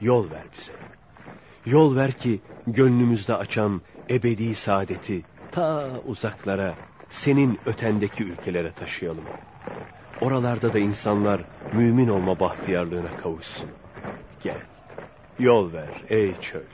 [0.00, 0.76] yol ver bize.
[1.66, 9.24] Yol ver ki gönlümüzde açan ebedi saadeti ta uzaklara, senin ötendeki ülkelere taşıyalım.
[10.20, 11.40] Oralarda da insanlar
[11.72, 13.70] mümin olma bahtiyarlığına kavuşsun.
[14.40, 14.60] Gel,
[15.38, 16.70] yol ver ey çöl,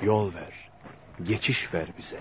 [0.00, 0.70] yol ver,
[1.22, 2.20] geçiş ver bize.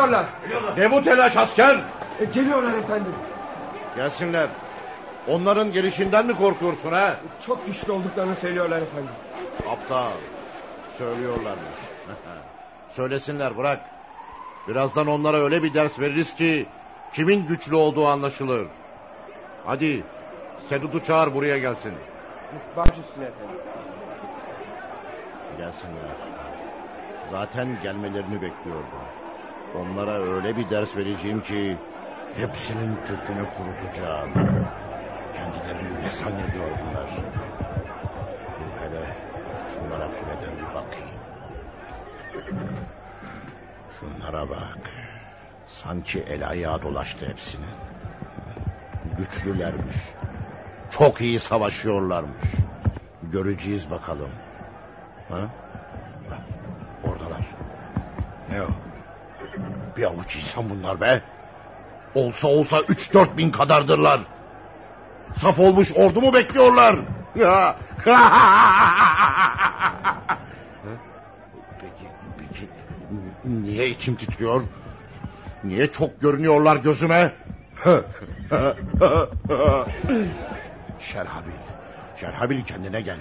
[0.00, 0.26] Geliyorlar.
[0.76, 1.78] Ne bu telaş asker?
[2.20, 3.14] E, geliyorlar efendim.
[3.96, 4.48] Gelsinler.
[5.28, 7.16] Onların gelişinden mi korkuyorsun ha?
[7.46, 9.10] Çok güçlü olduklarını söylüyorlar efendim.
[9.68, 10.12] Aptal.
[10.98, 11.78] Söylüyorlarmış.
[12.88, 13.80] Söylesinler bırak.
[14.68, 16.66] Birazdan onlara öyle bir ders veririz ki...
[17.12, 18.66] ...kimin güçlü olduğu anlaşılır.
[19.66, 20.04] Hadi
[20.68, 21.94] Sedut'u çağır buraya gelsin.
[22.76, 23.56] Baş üstüne efendim.
[25.58, 26.16] Gelsinler.
[27.30, 29.19] Zaten gelmelerini bekliyordum.
[29.74, 31.76] Onlara öyle bir ders vereceğim ki...
[32.36, 34.32] ...hepsinin kökünü kurutacağım.
[35.34, 37.10] Kendilerini ne zannediyor bunlar?
[38.58, 39.16] Dur hele
[39.74, 41.20] şunlara kuleden bir bakayım.
[44.00, 44.90] Şunlara bak.
[45.66, 47.74] Sanki el ayağı dolaştı hepsinin.
[49.18, 49.96] Güçlülermiş.
[50.90, 52.42] Çok iyi savaşıyorlarmış.
[53.22, 54.30] Göreceğiz bakalım.
[55.28, 55.50] Ha?
[56.30, 56.40] Bak,
[57.04, 57.46] oradalar.
[58.50, 58.89] Ne o?
[59.96, 61.22] Bir avuç insan bunlar be.
[62.14, 64.20] Olsa olsa üç dört bin kadardırlar.
[65.34, 66.96] Saf olmuş ordu mu bekliyorlar?
[71.80, 72.04] peki,
[72.38, 72.68] peki
[73.44, 74.62] niye içim titriyor?
[75.64, 77.32] Niye çok görünüyorlar gözüme?
[81.00, 81.52] Şerhabil,
[82.16, 83.18] Şerhabil kendine gel.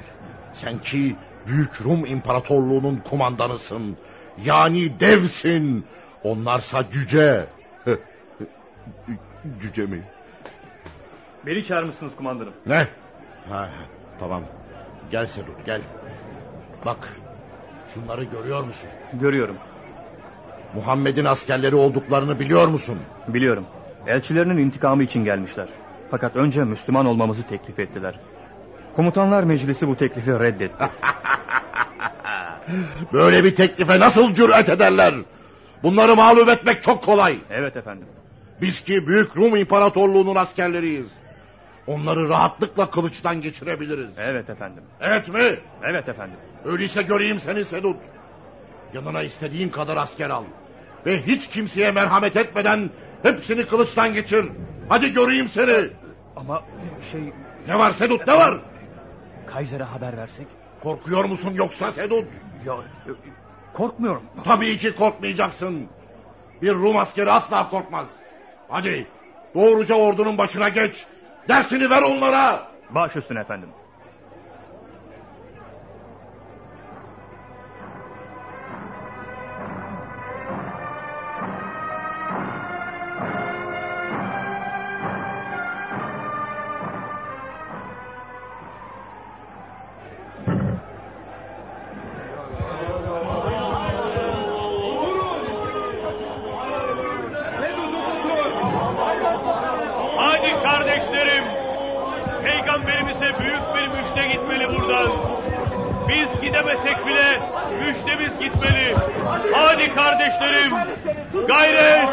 [0.54, 1.16] Sen ki
[1.48, 3.98] Büyük Rum İmparatorluğu'nun kumandanısın.
[4.46, 5.86] Yani devsin.
[6.24, 7.46] Onlarsa cüce.
[9.62, 10.04] cüce mi?
[11.46, 12.54] Beni çağırmışsınız kumandanım.
[12.66, 12.88] Ne?
[13.50, 13.70] Ha,
[14.20, 14.44] tamam.
[15.12, 15.82] Gel Sedut gel.
[16.86, 17.14] Bak
[17.94, 18.90] şunları görüyor musun?
[19.14, 19.56] Görüyorum.
[20.76, 23.00] Muhammed'in askerleri olduklarını biliyor musun?
[23.28, 23.66] Biliyorum.
[24.08, 25.68] Elçilerinin intikamı için gelmişler.
[26.12, 28.20] Fakat önce Müslüman olmamızı teklif ettiler.
[28.96, 30.84] Komutanlar Meclisi bu teklifi reddetti.
[33.14, 35.14] Böyle bir teklife nasıl cüret ederler?
[35.84, 37.38] Bunları mağlup etmek çok kolay.
[37.50, 38.08] Evet efendim.
[38.62, 41.08] Biz ki Büyük Rum İmparatorluğu'nun askerleriyiz.
[41.88, 44.12] Onları rahatlıkla kılıçtan geçirebiliriz.
[44.18, 44.84] Evet efendim.
[45.02, 45.60] Evet mi?
[45.84, 46.38] Evet efendim.
[46.65, 47.98] Öyleyse göreyim seni Sedut.
[48.94, 50.44] Yanına istediğin kadar asker al.
[51.06, 52.89] Ve hiç kimseye merhamet etmeden
[53.24, 54.46] hepsini kılıçtan geçir.
[54.89, 55.89] Hadi göreyim seni.
[56.36, 56.63] Ama
[57.12, 57.34] şey...
[57.68, 58.58] Ne var Sedut ne var?
[59.46, 60.48] Kaiser'e haber versek?
[60.84, 62.26] Korkuyor musun yoksa Sedut?
[62.65, 62.76] Ya,
[63.80, 64.24] korkmuyorum.
[64.46, 65.88] Tabii ki korkmayacaksın.
[66.62, 68.08] Bir Rum askeri asla korkmaz.
[68.70, 69.08] Hadi
[69.56, 71.06] doğruca ordunun başına geç.
[71.50, 72.68] Dersini ver onlara.
[72.89, 73.70] Baş üstüne efendim.
[106.80, 107.39] Biz gidemesek bile
[107.80, 108.96] müjdemiz gitmeli.
[109.54, 110.74] Hadi kardeşlerim.
[111.48, 112.10] Gayret.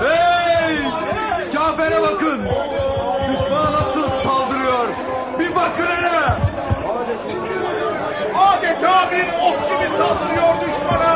[0.00, 0.84] Hey!
[1.52, 2.48] Cafer'e bakın.
[3.32, 4.88] Düşman nasıl saldırıyor.
[5.38, 6.20] Bir bakın hele.
[8.34, 11.09] Adeta bir ok gibi saldırıyor düşmana.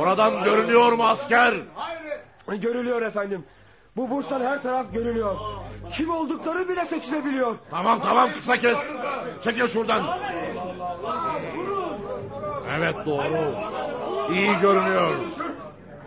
[0.00, 1.54] Oradan görünüyor mu asker?
[2.48, 3.44] Görülüyor efendim.
[3.96, 5.36] Bu burçtan her taraf görülüyor.
[5.92, 7.56] Kim oldukları bile seçilebiliyor.
[7.70, 8.78] Tamam tamam kısa kes.
[9.44, 10.18] Çekil şuradan.
[12.78, 13.54] Evet doğru.
[14.32, 15.10] İyi görünüyor.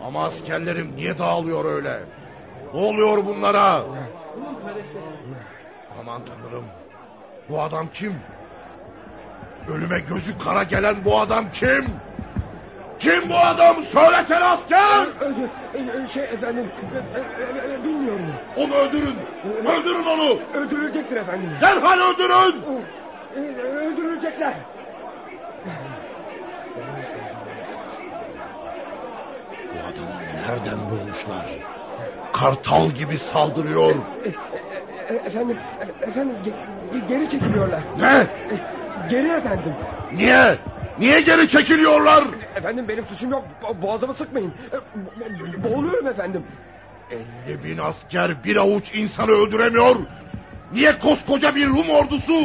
[0.04, 2.00] Ama askerlerim niye dağılıyor öyle?
[2.74, 3.82] Ne oluyor bunlara?
[6.00, 6.64] Aman tanrım.
[7.48, 8.14] Bu adam kim?
[9.68, 11.86] Ölüme gözü kara gelen bu adam kim?
[12.98, 13.82] Kim bu adam?
[13.82, 15.06] Söylesene asker!
[16.06, 16.72] Şey efendim
[17.84, 18.40] bilmiyorum.
[18.54, 19.16] Onu öldürün.
[19.44, 20.40] Öldürün onu.
[20.52, 21.58] Öldürülecektir efendim.
[21.60, 22.64] Derhal öldürün.
[23.56, 24.54] Öldürülecekler.
[29.72, 31.46] Bu adamı nereden bulmuşlar?
[32.32, 33.94] Kartal gibi saldırıyor.
[35.08, 37.82] E, efendim, e, efendim ge- geri çekiliyorlar.
[37.96, 38.26] Ne?
[38.50, 38.58] E,
[39.08, 39.76] Geri efendim.
[40.12, 40.58] Niye?
[40.98, 42.24] Niye geri çekiliyorlar?
[42.56, 43.44] Efendim benim suçum yok.
[43.62, 44.54] Bo- Boğazımı sıkmayın.
[44.72, 46.46] E, bo- Boğuluyorum efendim.
[47.46, 49.96] 50 bin asker bir avuç insanı öldüremiyor.
[50.72, 52.44] Niye koskoca bir Rum ordusu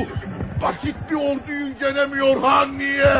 [0.61, 3.15] basit bir orduyu yenemiyor ha niye?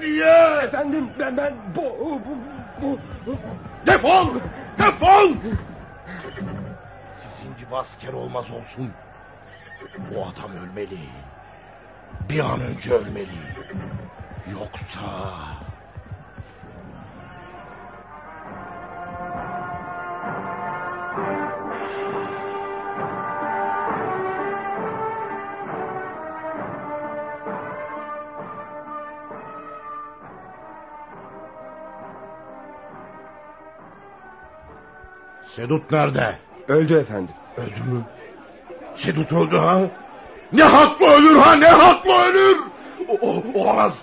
[0.00, 0.60] Niye?
[0.64, 2.36] Efendim ben ben bu bu
[2.82, 3.36] bu, bu
[3.86, 4.26] Defol!
[4.78, 5.32] Defol!
[7.22, 8.90] Sizin gibi asker olmaz olsun.
[10.14, 10.98] Bu adam ölmeli.
[12.30, 13.28] Bir an önce ölmeli.
[14.52, 15.02] Yoksa...
[35.56, 36.38] Sedut nerede?
[36.68, 37.34] Öldü efendim.
[37.56, 38.04] Öldü mü?
[38.94, 39.80] Sedut öldü ha?
[40.52, 42.56] Ne haklı ölür ha ne haklı ölür?
[43.08, 44.02] O, o, olamaz.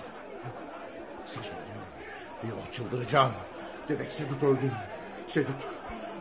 [1.26, 1.60] Saçmalıyor.
[2.48, 3.30] Yok çıldıracağım.
[3.88, 4.70] Demek Sedut öldü.
[5.26, 5.56] Sedut.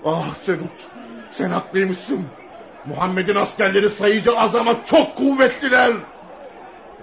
[0.06, 0.88] Ah Sedut.
[1.32, 2.26] Sen haklıymışsın.
[2.86, 5.94] Muhammed'in askerleri sayıca az ama çok kuvvetliler.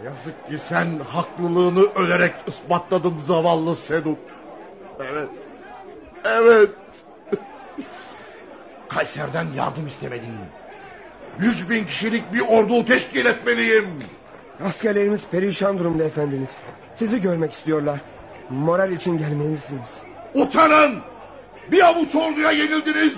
[0.05, 4.19] Yazık ki sen haklılığını ölerek ispatladın zavallı Sedut.
[5.01, 5.29] Evet.
[6.25, 6.71] Evet.
[8.89, 10.41] Kayser'den yardım istemeliyim.
[11.39, 14.03] Yüz bin kişilik bir ordu teşkil etmeliyim.
[14.65, 16.59] Askerlerimiz perişan durumda efendimiz.
[16.95, 18.01] Sizi görmek istiyorlar.
[18.51, 19.97] Moral için gelmelisiniz.
[20.35, 21.16] Utanın!
[21.71, 23.15] Bir avuç orduya yenildiniz.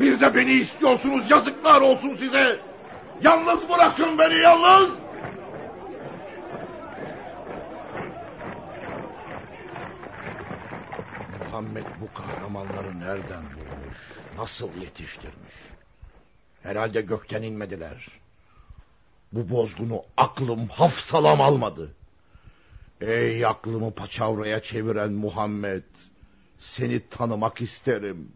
[0.00, 2.60] Bir de beni istiyorsunuz yazıklar olsun size.
[3.22, 4.90] Yalnız bırakın beni yalnız.
[11.38, 13.98] Muhammed bu kahramanları nereden bulmuş?
[14.36, 15.54] Nasıl yetiştirmiş?
[16.62, 18.08] Herhalde gökten inmediler.
[19.32, 21.94] Bu bozgunu aklım hafsalam almadı.
[23.00, 25.82] Ey aklımı paçavraya çeviren Muhammed.
[26.64, 28.32] Seni tanımak isterim.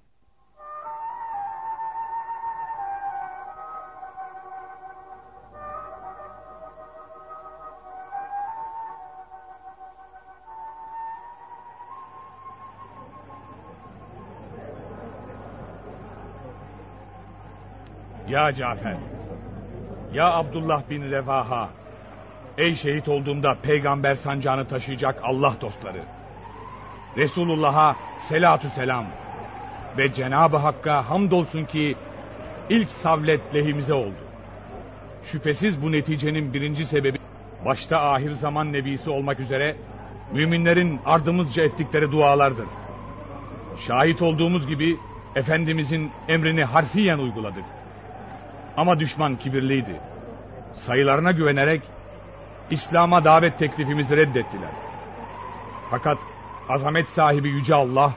[18.29, 18.97] Ya Cafer.
[20.13, 21.71] Ya Abdullah bin Revaha.
[22.59, 26.18] Ey şehit olduğumda peygamber sancağını taşıyacak Allah dostları.
[27.19, 29.05] Resulullah'a selatü selam.
[29.99, 31.97] Ve Cenab-ı Hakk'a hamdolsun ki
[32.71, 34.25] ilk savlet lehimize oldu.
[35.25, 37.19] Şüphesiz bu neticenin birinci sebebi
[37.65, 39.77] başta ahir zaman nebisi olmak üzere
[40.33, 42.67] müminlerin ardımızca ettikleri dualardır.
[43.87, 44.97] Şahit olduğumuz gibi
[45.37, 47.65] Efendimizin emrini harfiyen uyguladık.
[48.77, 50.01] Ama düşman kibirliydi.
[50.75, 51.83] Sayılarına güvenerek
[52.71, 54.71] İslam'a davet teklifimizi reddettiler.
[55.91, 56.19] Fakat
[56.69, 58.13] azamet sahibi Yüce Allah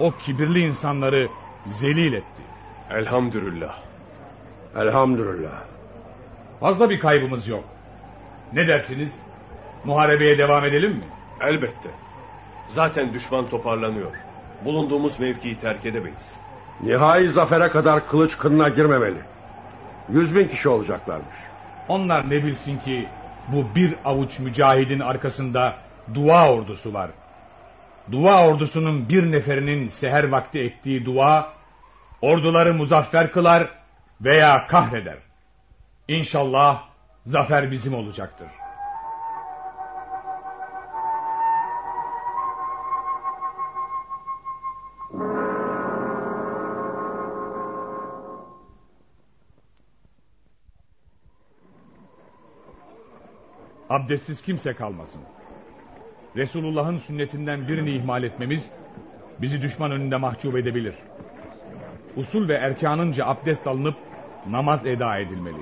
[0.00, 1.28] o kibirli insanları
[1.66, 2.42] zelil etti.
[2.90, 3.78] Elhamdülillah.
[4.76, 5.62] Elhamdülillah.
[6.60, 7.64] Fazla bir kaybımız yok.
[8.52, 9.18] Ne dersiniz?
[9.84, 11.04] Muharebeye devam edelim mi?
[11.40, 11.90] Elbette.
[12.66, 14.10] Zaten düşman toparlanıyor.
[14.64, 16.34] Bulunduğumuz mevkiyi terk edemeyiz.
[16.82, 19.20] Nihai zafere kadar kılıç kınına girmemeli.
[20.08, 21.36] Yüz bin kişi olacaklarmış.
[21.88, 23.08] Onlar ne bilsin ki
[23.48, 25.76] bu bir avuç mücahidin arkasında
[26.14, 27.10] dua ordusu var
[28.12, 31.52] dua ordusunun bir neferinin seher vakti ettiği dua
[32.22, 33.68] orduları muzaffer kılar
[34.20, 35.18] veya kahreder.
[36.08, 36.82] İnşallah
[37.26, 38.48] zafer bizim olacaktır.
[53.90, 55.20] Abdestsiz kimse kalmasın.
[56.36, 58.70] Resulullah'ın sünnetinden birini ihmal etmemiz
[59.38, 60.94] bizi düşman önünde mahcup edebilir.
[62.16, 63.96] Usul ve erkanınca abdest alınıp
[64.46, 65.60] namaz eda edilmeli.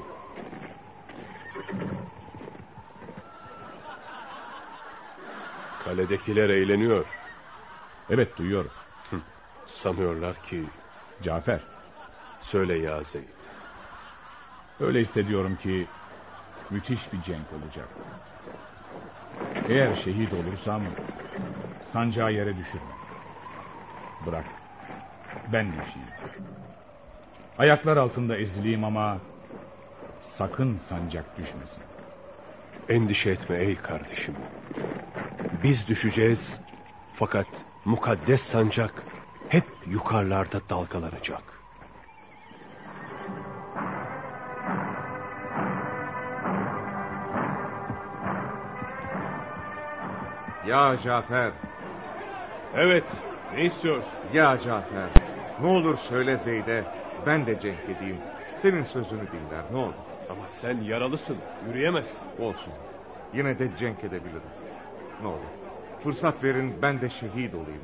[5.85, 7.05] Kaledekiler eğleniyor.
[8.11, 8.71] Evet duyuyorum.
[9.67, 10.65] Sanıyorlar ki...
[11.23, 11.61] Cafer.
[12.41, 13.25] Söyle ya Zeyd.
[14.81, 15.87] Öyle hissediyorum ki
[16.71, 17.89] müthiş bir cenk olacak.
[19.69, 20.83] Eğer şehit olursam
[21.93, 22.93] sancağı yere düşürme.
[24.27, 24.45] Bırak.
[25.53, 26.09] Ben düşeyim.
[27.59, 29.19] Ayaklar altında ezileyim ama
[30.21, 31.83] sakın sancak düşmesin.
[32.89, 34.35] Endişe etme ey kardeşim.
[35.65, 36.59] Biz düşeceğiz
[37.15, 37.47] fakat
[37.85, 39.03] mukaddes sancak
[39.49, 41.58] hep yukarılarda dalgalanacak.
[50.69, 51.53] Ya Cafer.
[52.77, 53.13] Evet,
[53.55, 54.13] ne istiyorsun?
[54.33, 55.09] Ya Cafer.
[55.61, 56.85] Ne olur söyle Zeyd'e.
[57.27, 58.17] Ben de cenk edeyim.
[58.57, 59.95] Senin sözünü dinler ne olur.
[60.31, 61.37] Ama sen yaralısın,
[61.69, 62.27] yürüyemezsin.
[62.39, 62.73] Olsun.
[63.35, 64.51] Yine de cenk edebilirim.
[65.23, 65.39] Ne olur.
[66.05, 67.83] Fırsat verin ben de şehit olayım.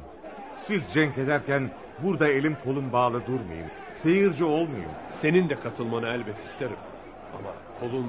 [0.57, 3.71] Siz cenk ederken burada elim kolum bağlı durmayayım.
[3.95, 4.91] Seyirci olmayayım.
[5.11, 6.77] Senin de katılmanı elbet isterim.
[7.39, 8.07] Ama kolun...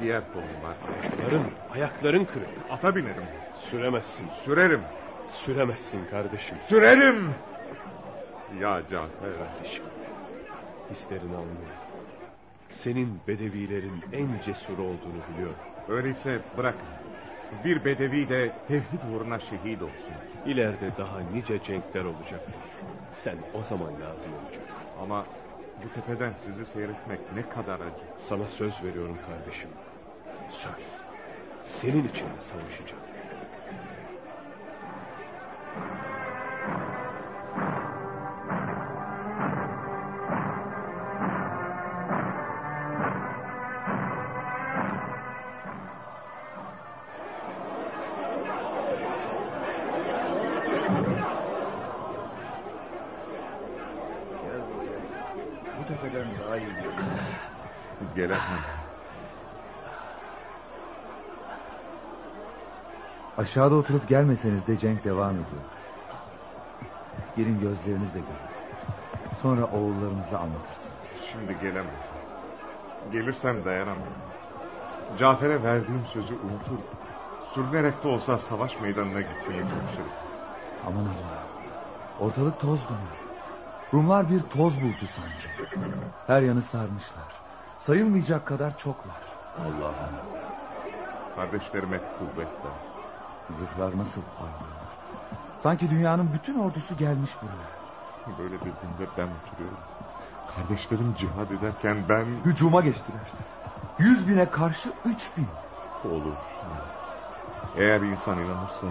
[0.00, 0.76] Diğer kolum var.
[1.02, 2.48] Ayakların, ayakların kırık.
[2.70, 3.24] Ata binerim.
[3.54, 4.28] Süremezsin.
[4.28, 4.82] Sürerim.
[5.28, 6.58] Süremezsin kardeşim.
[6.58, 7.34] Sürerim.
[8.60, 9.36] Ya Cafer.
[9.38, 9.84] Kardeşim.
[10.90, 11.84] Hislerini anlıyorum.
[12.70, 15.56] Senin bedevilerin en cesur olduğunu biliyorum.
[15.88, 16.74] Öyleyse bırak.
[17.64, 20.16] Bir bedevi de tevhid uğruna şehit olsun.
[20.44, 22.62] İleride daha nice cenkler olacaktır.
[23.12, 24.84] Sen o zaman lazım olacaksın.
[25.00, 25.26] Ama
[25.82, 28.04] bu tepeden sizi seyretmek ne kadar acı.
[28.18, 29.70] Sana söz veriyorum kardeşim.
[30.48, 30.98] Söz.
[31.64, 33.13] Senin için de savaşacağım.
[63.54, 65.62] Aşağıda oturup gelmeseniz de cenk devam ediyor.
[67.36, 69.36] Gelin gözlerinizle görün.
[69.42, 71.20] Sonra oğullarınıza anlatırsınız.
[71.32, 71.86] Şimdi gelemem.
[73.12, 74.08] Gelirsem dayanamam.
[75.18, 76.84] Cafer'e verdiğim sözü unutur.
[77.54, 80.12] Sürünerek de olsa savaş meydanına gitmeye çalışırım.
[80.86, 81.42] Aman Allah.
[82.20, 83.00] Ortalık toz duman.
[83.94, 85.48] Rumlar bir toz bulutu sanki.
[86.26, 87.32] Her yanı sarmışlar.
[87.78, 89.22] Sayılmayacak kadar çoklar.
[89.58, 90.14] Allah'ım.
[91.36, 92.93] Kardeşlerime kuvvet ver.
[93.50, 94.74] Zırhlar nasıl parlıyor.
[95.58, 98.38] Sanki dünyanın bütün ordusu gelmiş buraya.
[98.38, 99.78] Böyle bir günde ben oturuyorum.
[100.56, 102.24] Kardeşlerim cihad ederken ben...
[102.44, 103.20] Hücuma geçtiler.
[103.98, 105.46] Yüz bine karşı üç bin.
[106.04, 106.36] Olur.
[107.76, 108.86] Eğer insan inanırsa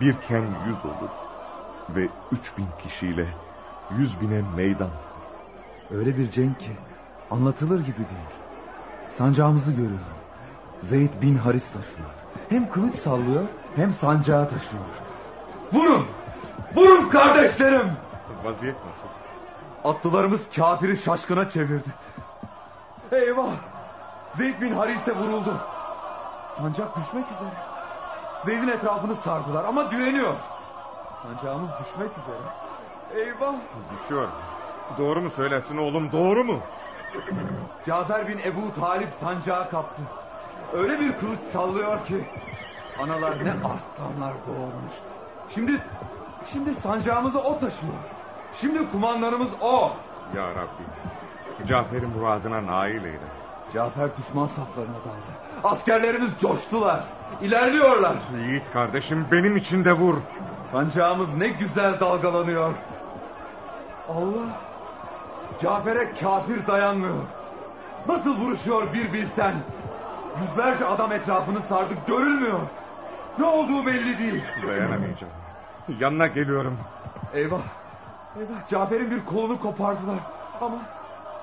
[0.00, 1.10] birken yüz olur.
[1.88, 3.28] Ve üç bin kişiyle
[3.90, 4.90] yüz bine meydan.
[5.90, 6.76] Öyle bir cenk ki
[7.30, 8.34] anlatılır gibi değil.
[9.10, 10.16] Sancağımızı görüyorum.
[10.82, 12.25] Zeyd bin Haris taşıyor.
[12.48, 13.44] Hem kılıç sallıyor
[13.76, 14.82] hem sancağı taşıyor.
[15.72, 16.06] Vurun!
[16.74, 17.92] Vurun kardeşlerim!
[18.44, 19.08] Vaziyet nasıl?
[19.84, 21.88] Atlılarımız kafiri şaşkına çevirdi.
[23.12, 23.50] Eyvah!
[24.36, 25.56] Zeyd bin Haris'e vuruldu.
[26.56, 27.50] Sancak düşmek üzere.
[28.44, 30.34] Zeyd'in etrafını sardılar ama direniyor.
[31.22, 32.46] Sancağımız düşmek üzere.
[33.14, 33.54] Eyvah!
[33.92, 34.28] Düşüyor.
[34.98, 36.60] Doğru mu söylersin oğlum doğru mu?
[37.86, 40.02] Cafer bin Ebu Talip sancağı kaptı.
[40.72, 42.24] Öyle bir kılıç sallıyor ki.
[42.98, 44.92] Analar ne arslanlar doğurmuş.
[45.50, 45.80] Şimdi
[46.52, 47.92] şimdi sancağımızı o taşıyor.
[48.60, 49.92] Şimdi kumandanımız o.
[50.36, 51.68] Ya Rabbi.
[51.68, 53.18] Cafer'in muradına nail eyle.
[53.74, 55.32] Cafer düşman saflarına daldı.
[55.64, 57.04] Askerlerimiz coştular.
[57.42, 58.16] İlerliyorlar.
[58.48, 60.14] Yiğit kardeşim benim için de vur.
[60.72, 62.74] Sancağımız ne güzel dalgalanıyor.
[64.08, 64.60] Allah.
[65.62, 67.22] Cafer'e kafir dayanmıyor.
[68.08, 69.54] Nasıl vuruşuyor bir bilsen.
[70.40, 72.58] Yüzlerce adam etrafını sardı görülmüyor.
[73.38, 74.44] Ne olduğu belli değil.
[74.66, 75.32] Dayanamayacağım.
[76.00, 76.78] Yanına geliyorum.
[77.34, 77.60] Eyvah.
[78.36, 80.18] Eyvah Cafer'in bir kolunu kopardılar.
[80.60, 80.76] Ama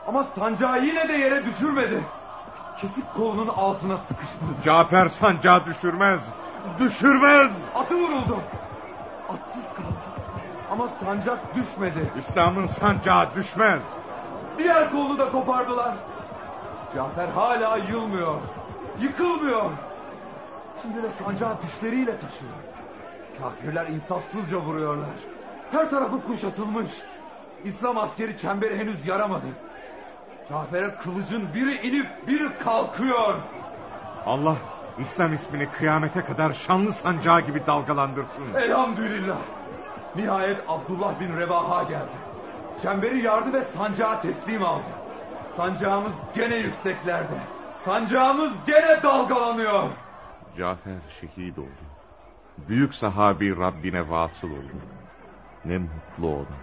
[0.07, 2.03] ama sancağı yine de yere düşürmedi.
[2.81, 4.51] Kesip kolunun altına sıkıştırdı.
[4.65, 6.21] Cafer sancağı düşürmez.
[6.79, 7.51] Düşürmez.
[7.75, 8.37] Atı vuruldu.
[9.29, 9.93] Atsız kaldı.
[10.71, 12.11] Ama sancak düşmedi.
[12.19, 13.81] İslam'ın sancağı düşmez.
[14.57, 15.93] Diğer kolunu da kopardılar.
[16.95, 18.35] Cafer hala yılmıyor.
[19.01, 19.71] Yıkılmıyor.
[20.81, 22.51] Şimdi de sancağı dişleriyle taşıyor.
[23.39, 25.15] Kafirler insafsızca vuruyorlar.
[25.71, 26.91] Her tarafı kuşatılmış.
[27.63, 29.45] İslam askeri çemberi henüz yaramadı.
[30.49, 33.35] Cafer'e kılıcın biri inip biri kalkıyor.
[34.25, 34.55] Allah
[34.99, 38.53] İslam ismini kıyamete kadar şanlı sancağı gibi dalgalandırsın.
[38.55, 39.37] Elhamdülillah.
[40.15, 42.15] Nihayet Abdullah bin Revaha geldi.
[42.81, 44.83] Çemberi yardı ve sancağı teslim aldı.
[45.55, 47.37] Sancağımız gene yükseklerde.
[47.85, 49.89] Sancağımız gene dalgalanıyor.
[50.57, 51.83] Cafer şehit oldu.
[52.57, 54.75] Büyük sahabi Rabbine vasıl oldu.
[55.65, 56.57] Ne mutlu ona.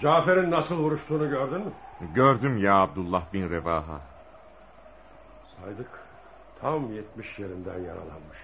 [0.00, 1.72] Cafer'in nasıl vuruştuğunu gördün mü?
[2.14, 4.00] Gördüm ya Abdullah bin Revaha.
[5.56, 5.90] Saydık
[6.60, 8.38] tam yetmiş yerinden yaralanmış.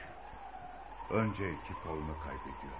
[1.10, 2.76] Önce iki kolunu kaybediyor.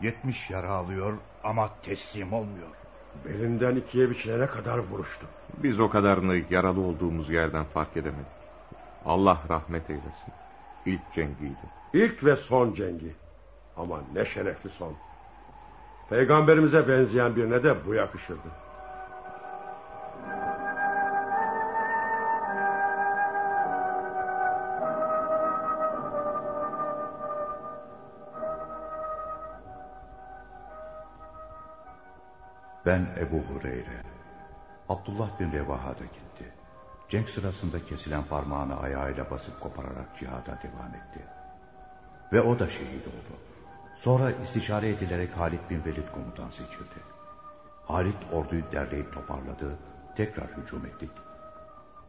[0.00, 2.68] Yetmiş yara alıyor ama teslim olmuyor.
[3.24, 5.26] Belinden ikiye biçilene kadar vuruştu.
[5.62, 8.26] Biz o kadarını yaralı olduğumuz yerden fark edemedik.
[9.04, 10.32] Allah rahmet eylesin.
[10.86, 11.56] İlk cengiydi.
[11.92, 13.14] İlk ve son cengi.
[13.76, 14.94] Ama ne şerefli son.
[16.10, 18.48] Peygamberimize benzeyen birine de bu yakışırdı.
[32.86, 34.02] Ben Ebu Hureyre.
[34.88, 36.52] Abdullah bin Revaha da gitti.
[37.08, 41.24] Cenk sırasında kesilen parmağını ayağıyla basıp kopararak cihada devam etti.
[42.32, 43.57] Ve o da şehit oldu.
[43.98, 47.00] Sonra istişare edilerek Halit bin Velid komutan seçildi.
[47.84, 49.78] Halit orduyu derleyip toparladı,
[50.16, 51.10] tekrar hücum ettik.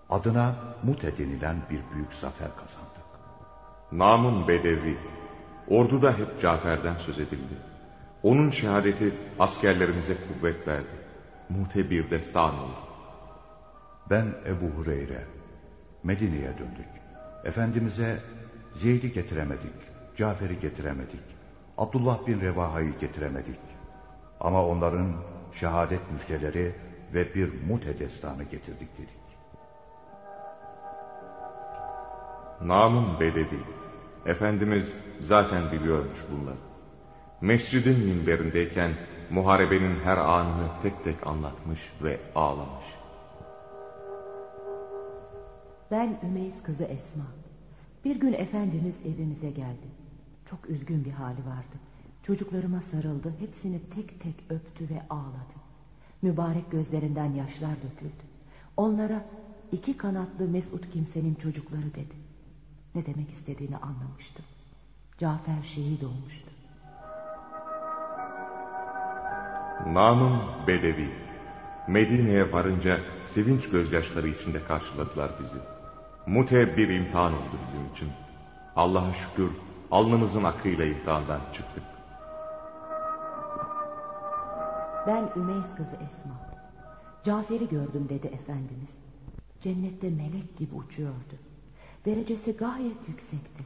[0.10, 3.10] Adına Mute denilen bir büyük zafer kazandık.
[3.92, 4.98] Namun Bedevi,
[5.68, 7.58] orduda hep Cafer'den söz edildi.
[8.24, 11.00] Onun şehadeti askerlerimize kuvvet verdi.
[11.50, 12.80] Mute bir destan oldu.
[14.10, 15.26] Ben Ebu Hureyre.
[16.04, 16.90] Medine'ye döndük.
[17.44, 18.20] Efendimiz'e
[18.74, 19.76] Zeyd'i getiremedik,
[20.18, 21.39] Cafer'i getiremedik.
[21.80, 23.60] Abdullah bin Revaha'yı getiremedik.
[24.40, 25.14] Ama onların
[25.54, 26.76] şehadet müjdeleri
[27.14, 29.20] ve bir mute destanı getirdik dedik.
[32.62, 33.60] Namın Bedevi.
[34.26, 36.58] Efendimiz zaten biliyormuş bunları.
[37.42, 38.92] Mescidin minberindeyken
[39.30, 42.86] muharebenin her anını tek tek anlatmış ve ağlamış.
[45.92, 47.26] Ben Ümeyiz kızı Esma.
[48.06, 49.99] Bir gün Efendimiz evimize geldi.
[50.50, 51.78] Çok üzgün bir hali vardı.
[52.24, 55.56] Çocuklarıma sarıldı, hepsini tek tek öptü ve ağladı.
[56.22, 58.24] Mübarek gözlerinden yaşlar döküldü.
[58.78, 59.26] Onlara
[59.72, 62.16] iki kanatlı mesut kimsenin çocukları dedi.
[62.96, 64.46] Ne demek istediğini anlamıştım.
[65.18, 66.50] Cafer şehit olmuştu.
[69.88, 71.10] Namım Bedevi.
[71.88, 75.60] Medine'ye varınca sevinç gözyaşları içinde karşıladılar bizi.
[76.28, 78.10] Mute bir imtihan oldu bizim için.
[78.76, 79.50] Allah'a şükür
[79.92, 81.84] alnımızın akıyla imtihandan çıktık.
[85.08, 86.50] Ben Ümeyiz kızı Esma.
[87.24, 88.96] Cafer'i gördüm dedi Efendimiz.
[89.62, 91.36] Cennette melek gibi uçuyordu.
[92.06, 93.64] Derecesi gayet yüksekti.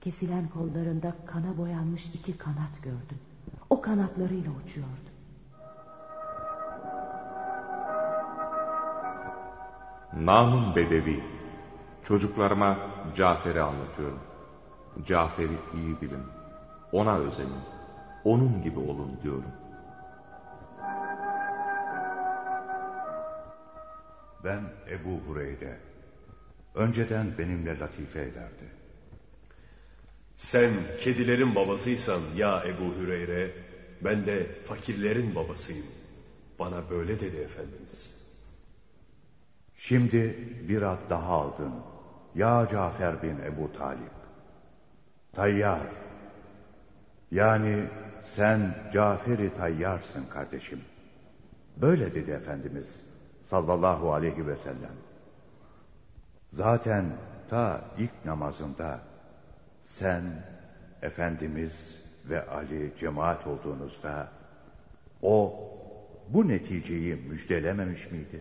[0.00, 3.18] Kesilen kollarında kana boyanmış iki kanat gördüm.
[3.70, 5.12] O kanatlarıyla uçuyordu.
[10.16, 11.24] Namım Bedevi.
[12.04, 12.76] Çocuklarıma
[13.16, 14.31] Cafer'i anlatıyorum.
[15.06, 16.24] Cafer'i iyi bilin.
[16.92, 17.62] Ona özenin.
[18.24, 19.52] Onun gibi olun diyorum.
[24.44, 25.78] Ben Ebu Hureyre.
[26.74, 28.70] Önceden benimle latife ederdi.
[30.36, 33.50] Sen kedilerin babasıysan ya Ebu Hüreyre,
[34.00, 35.86] ben de fakirlerin babasıyım.
[36.58, 38.12] Bana böyle dedi Efendimiz.
[39.76, 40.36] Şimdi
[40.68, 41.72] bir ad daha aldın.
[42.34, 44.21] Ya Cafer bin Ebu Talip.
[45.32, 45.80] Tayyar.
[47.30, 47.84] Yani
[48.24, 50.80] sen Cafer-i Tayyarsın kardeşim.
[51.76, 52.96] Böyle dedi Efendimiz
[53.42, 54.96] sallallahu aleyhi ve sellem.
[56.52, 57.04] Zaten
[57.50, 59.00] ta ilk namazında
[59.82, 60.22] sen
[61.02, 64.28] Efendimiz ve Ali cemaat olduğunuzda
[65.22, 65.60] o
[66.28, 68.40] bu neticeyi müjdelememiş miydi?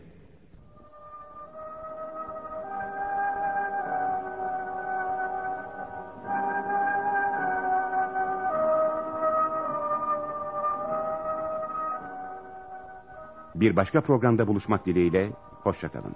[13.61, 15.31] Bir başka programda buluşmak dileğiyle
[15.63, 16.15] Hoşçakalın.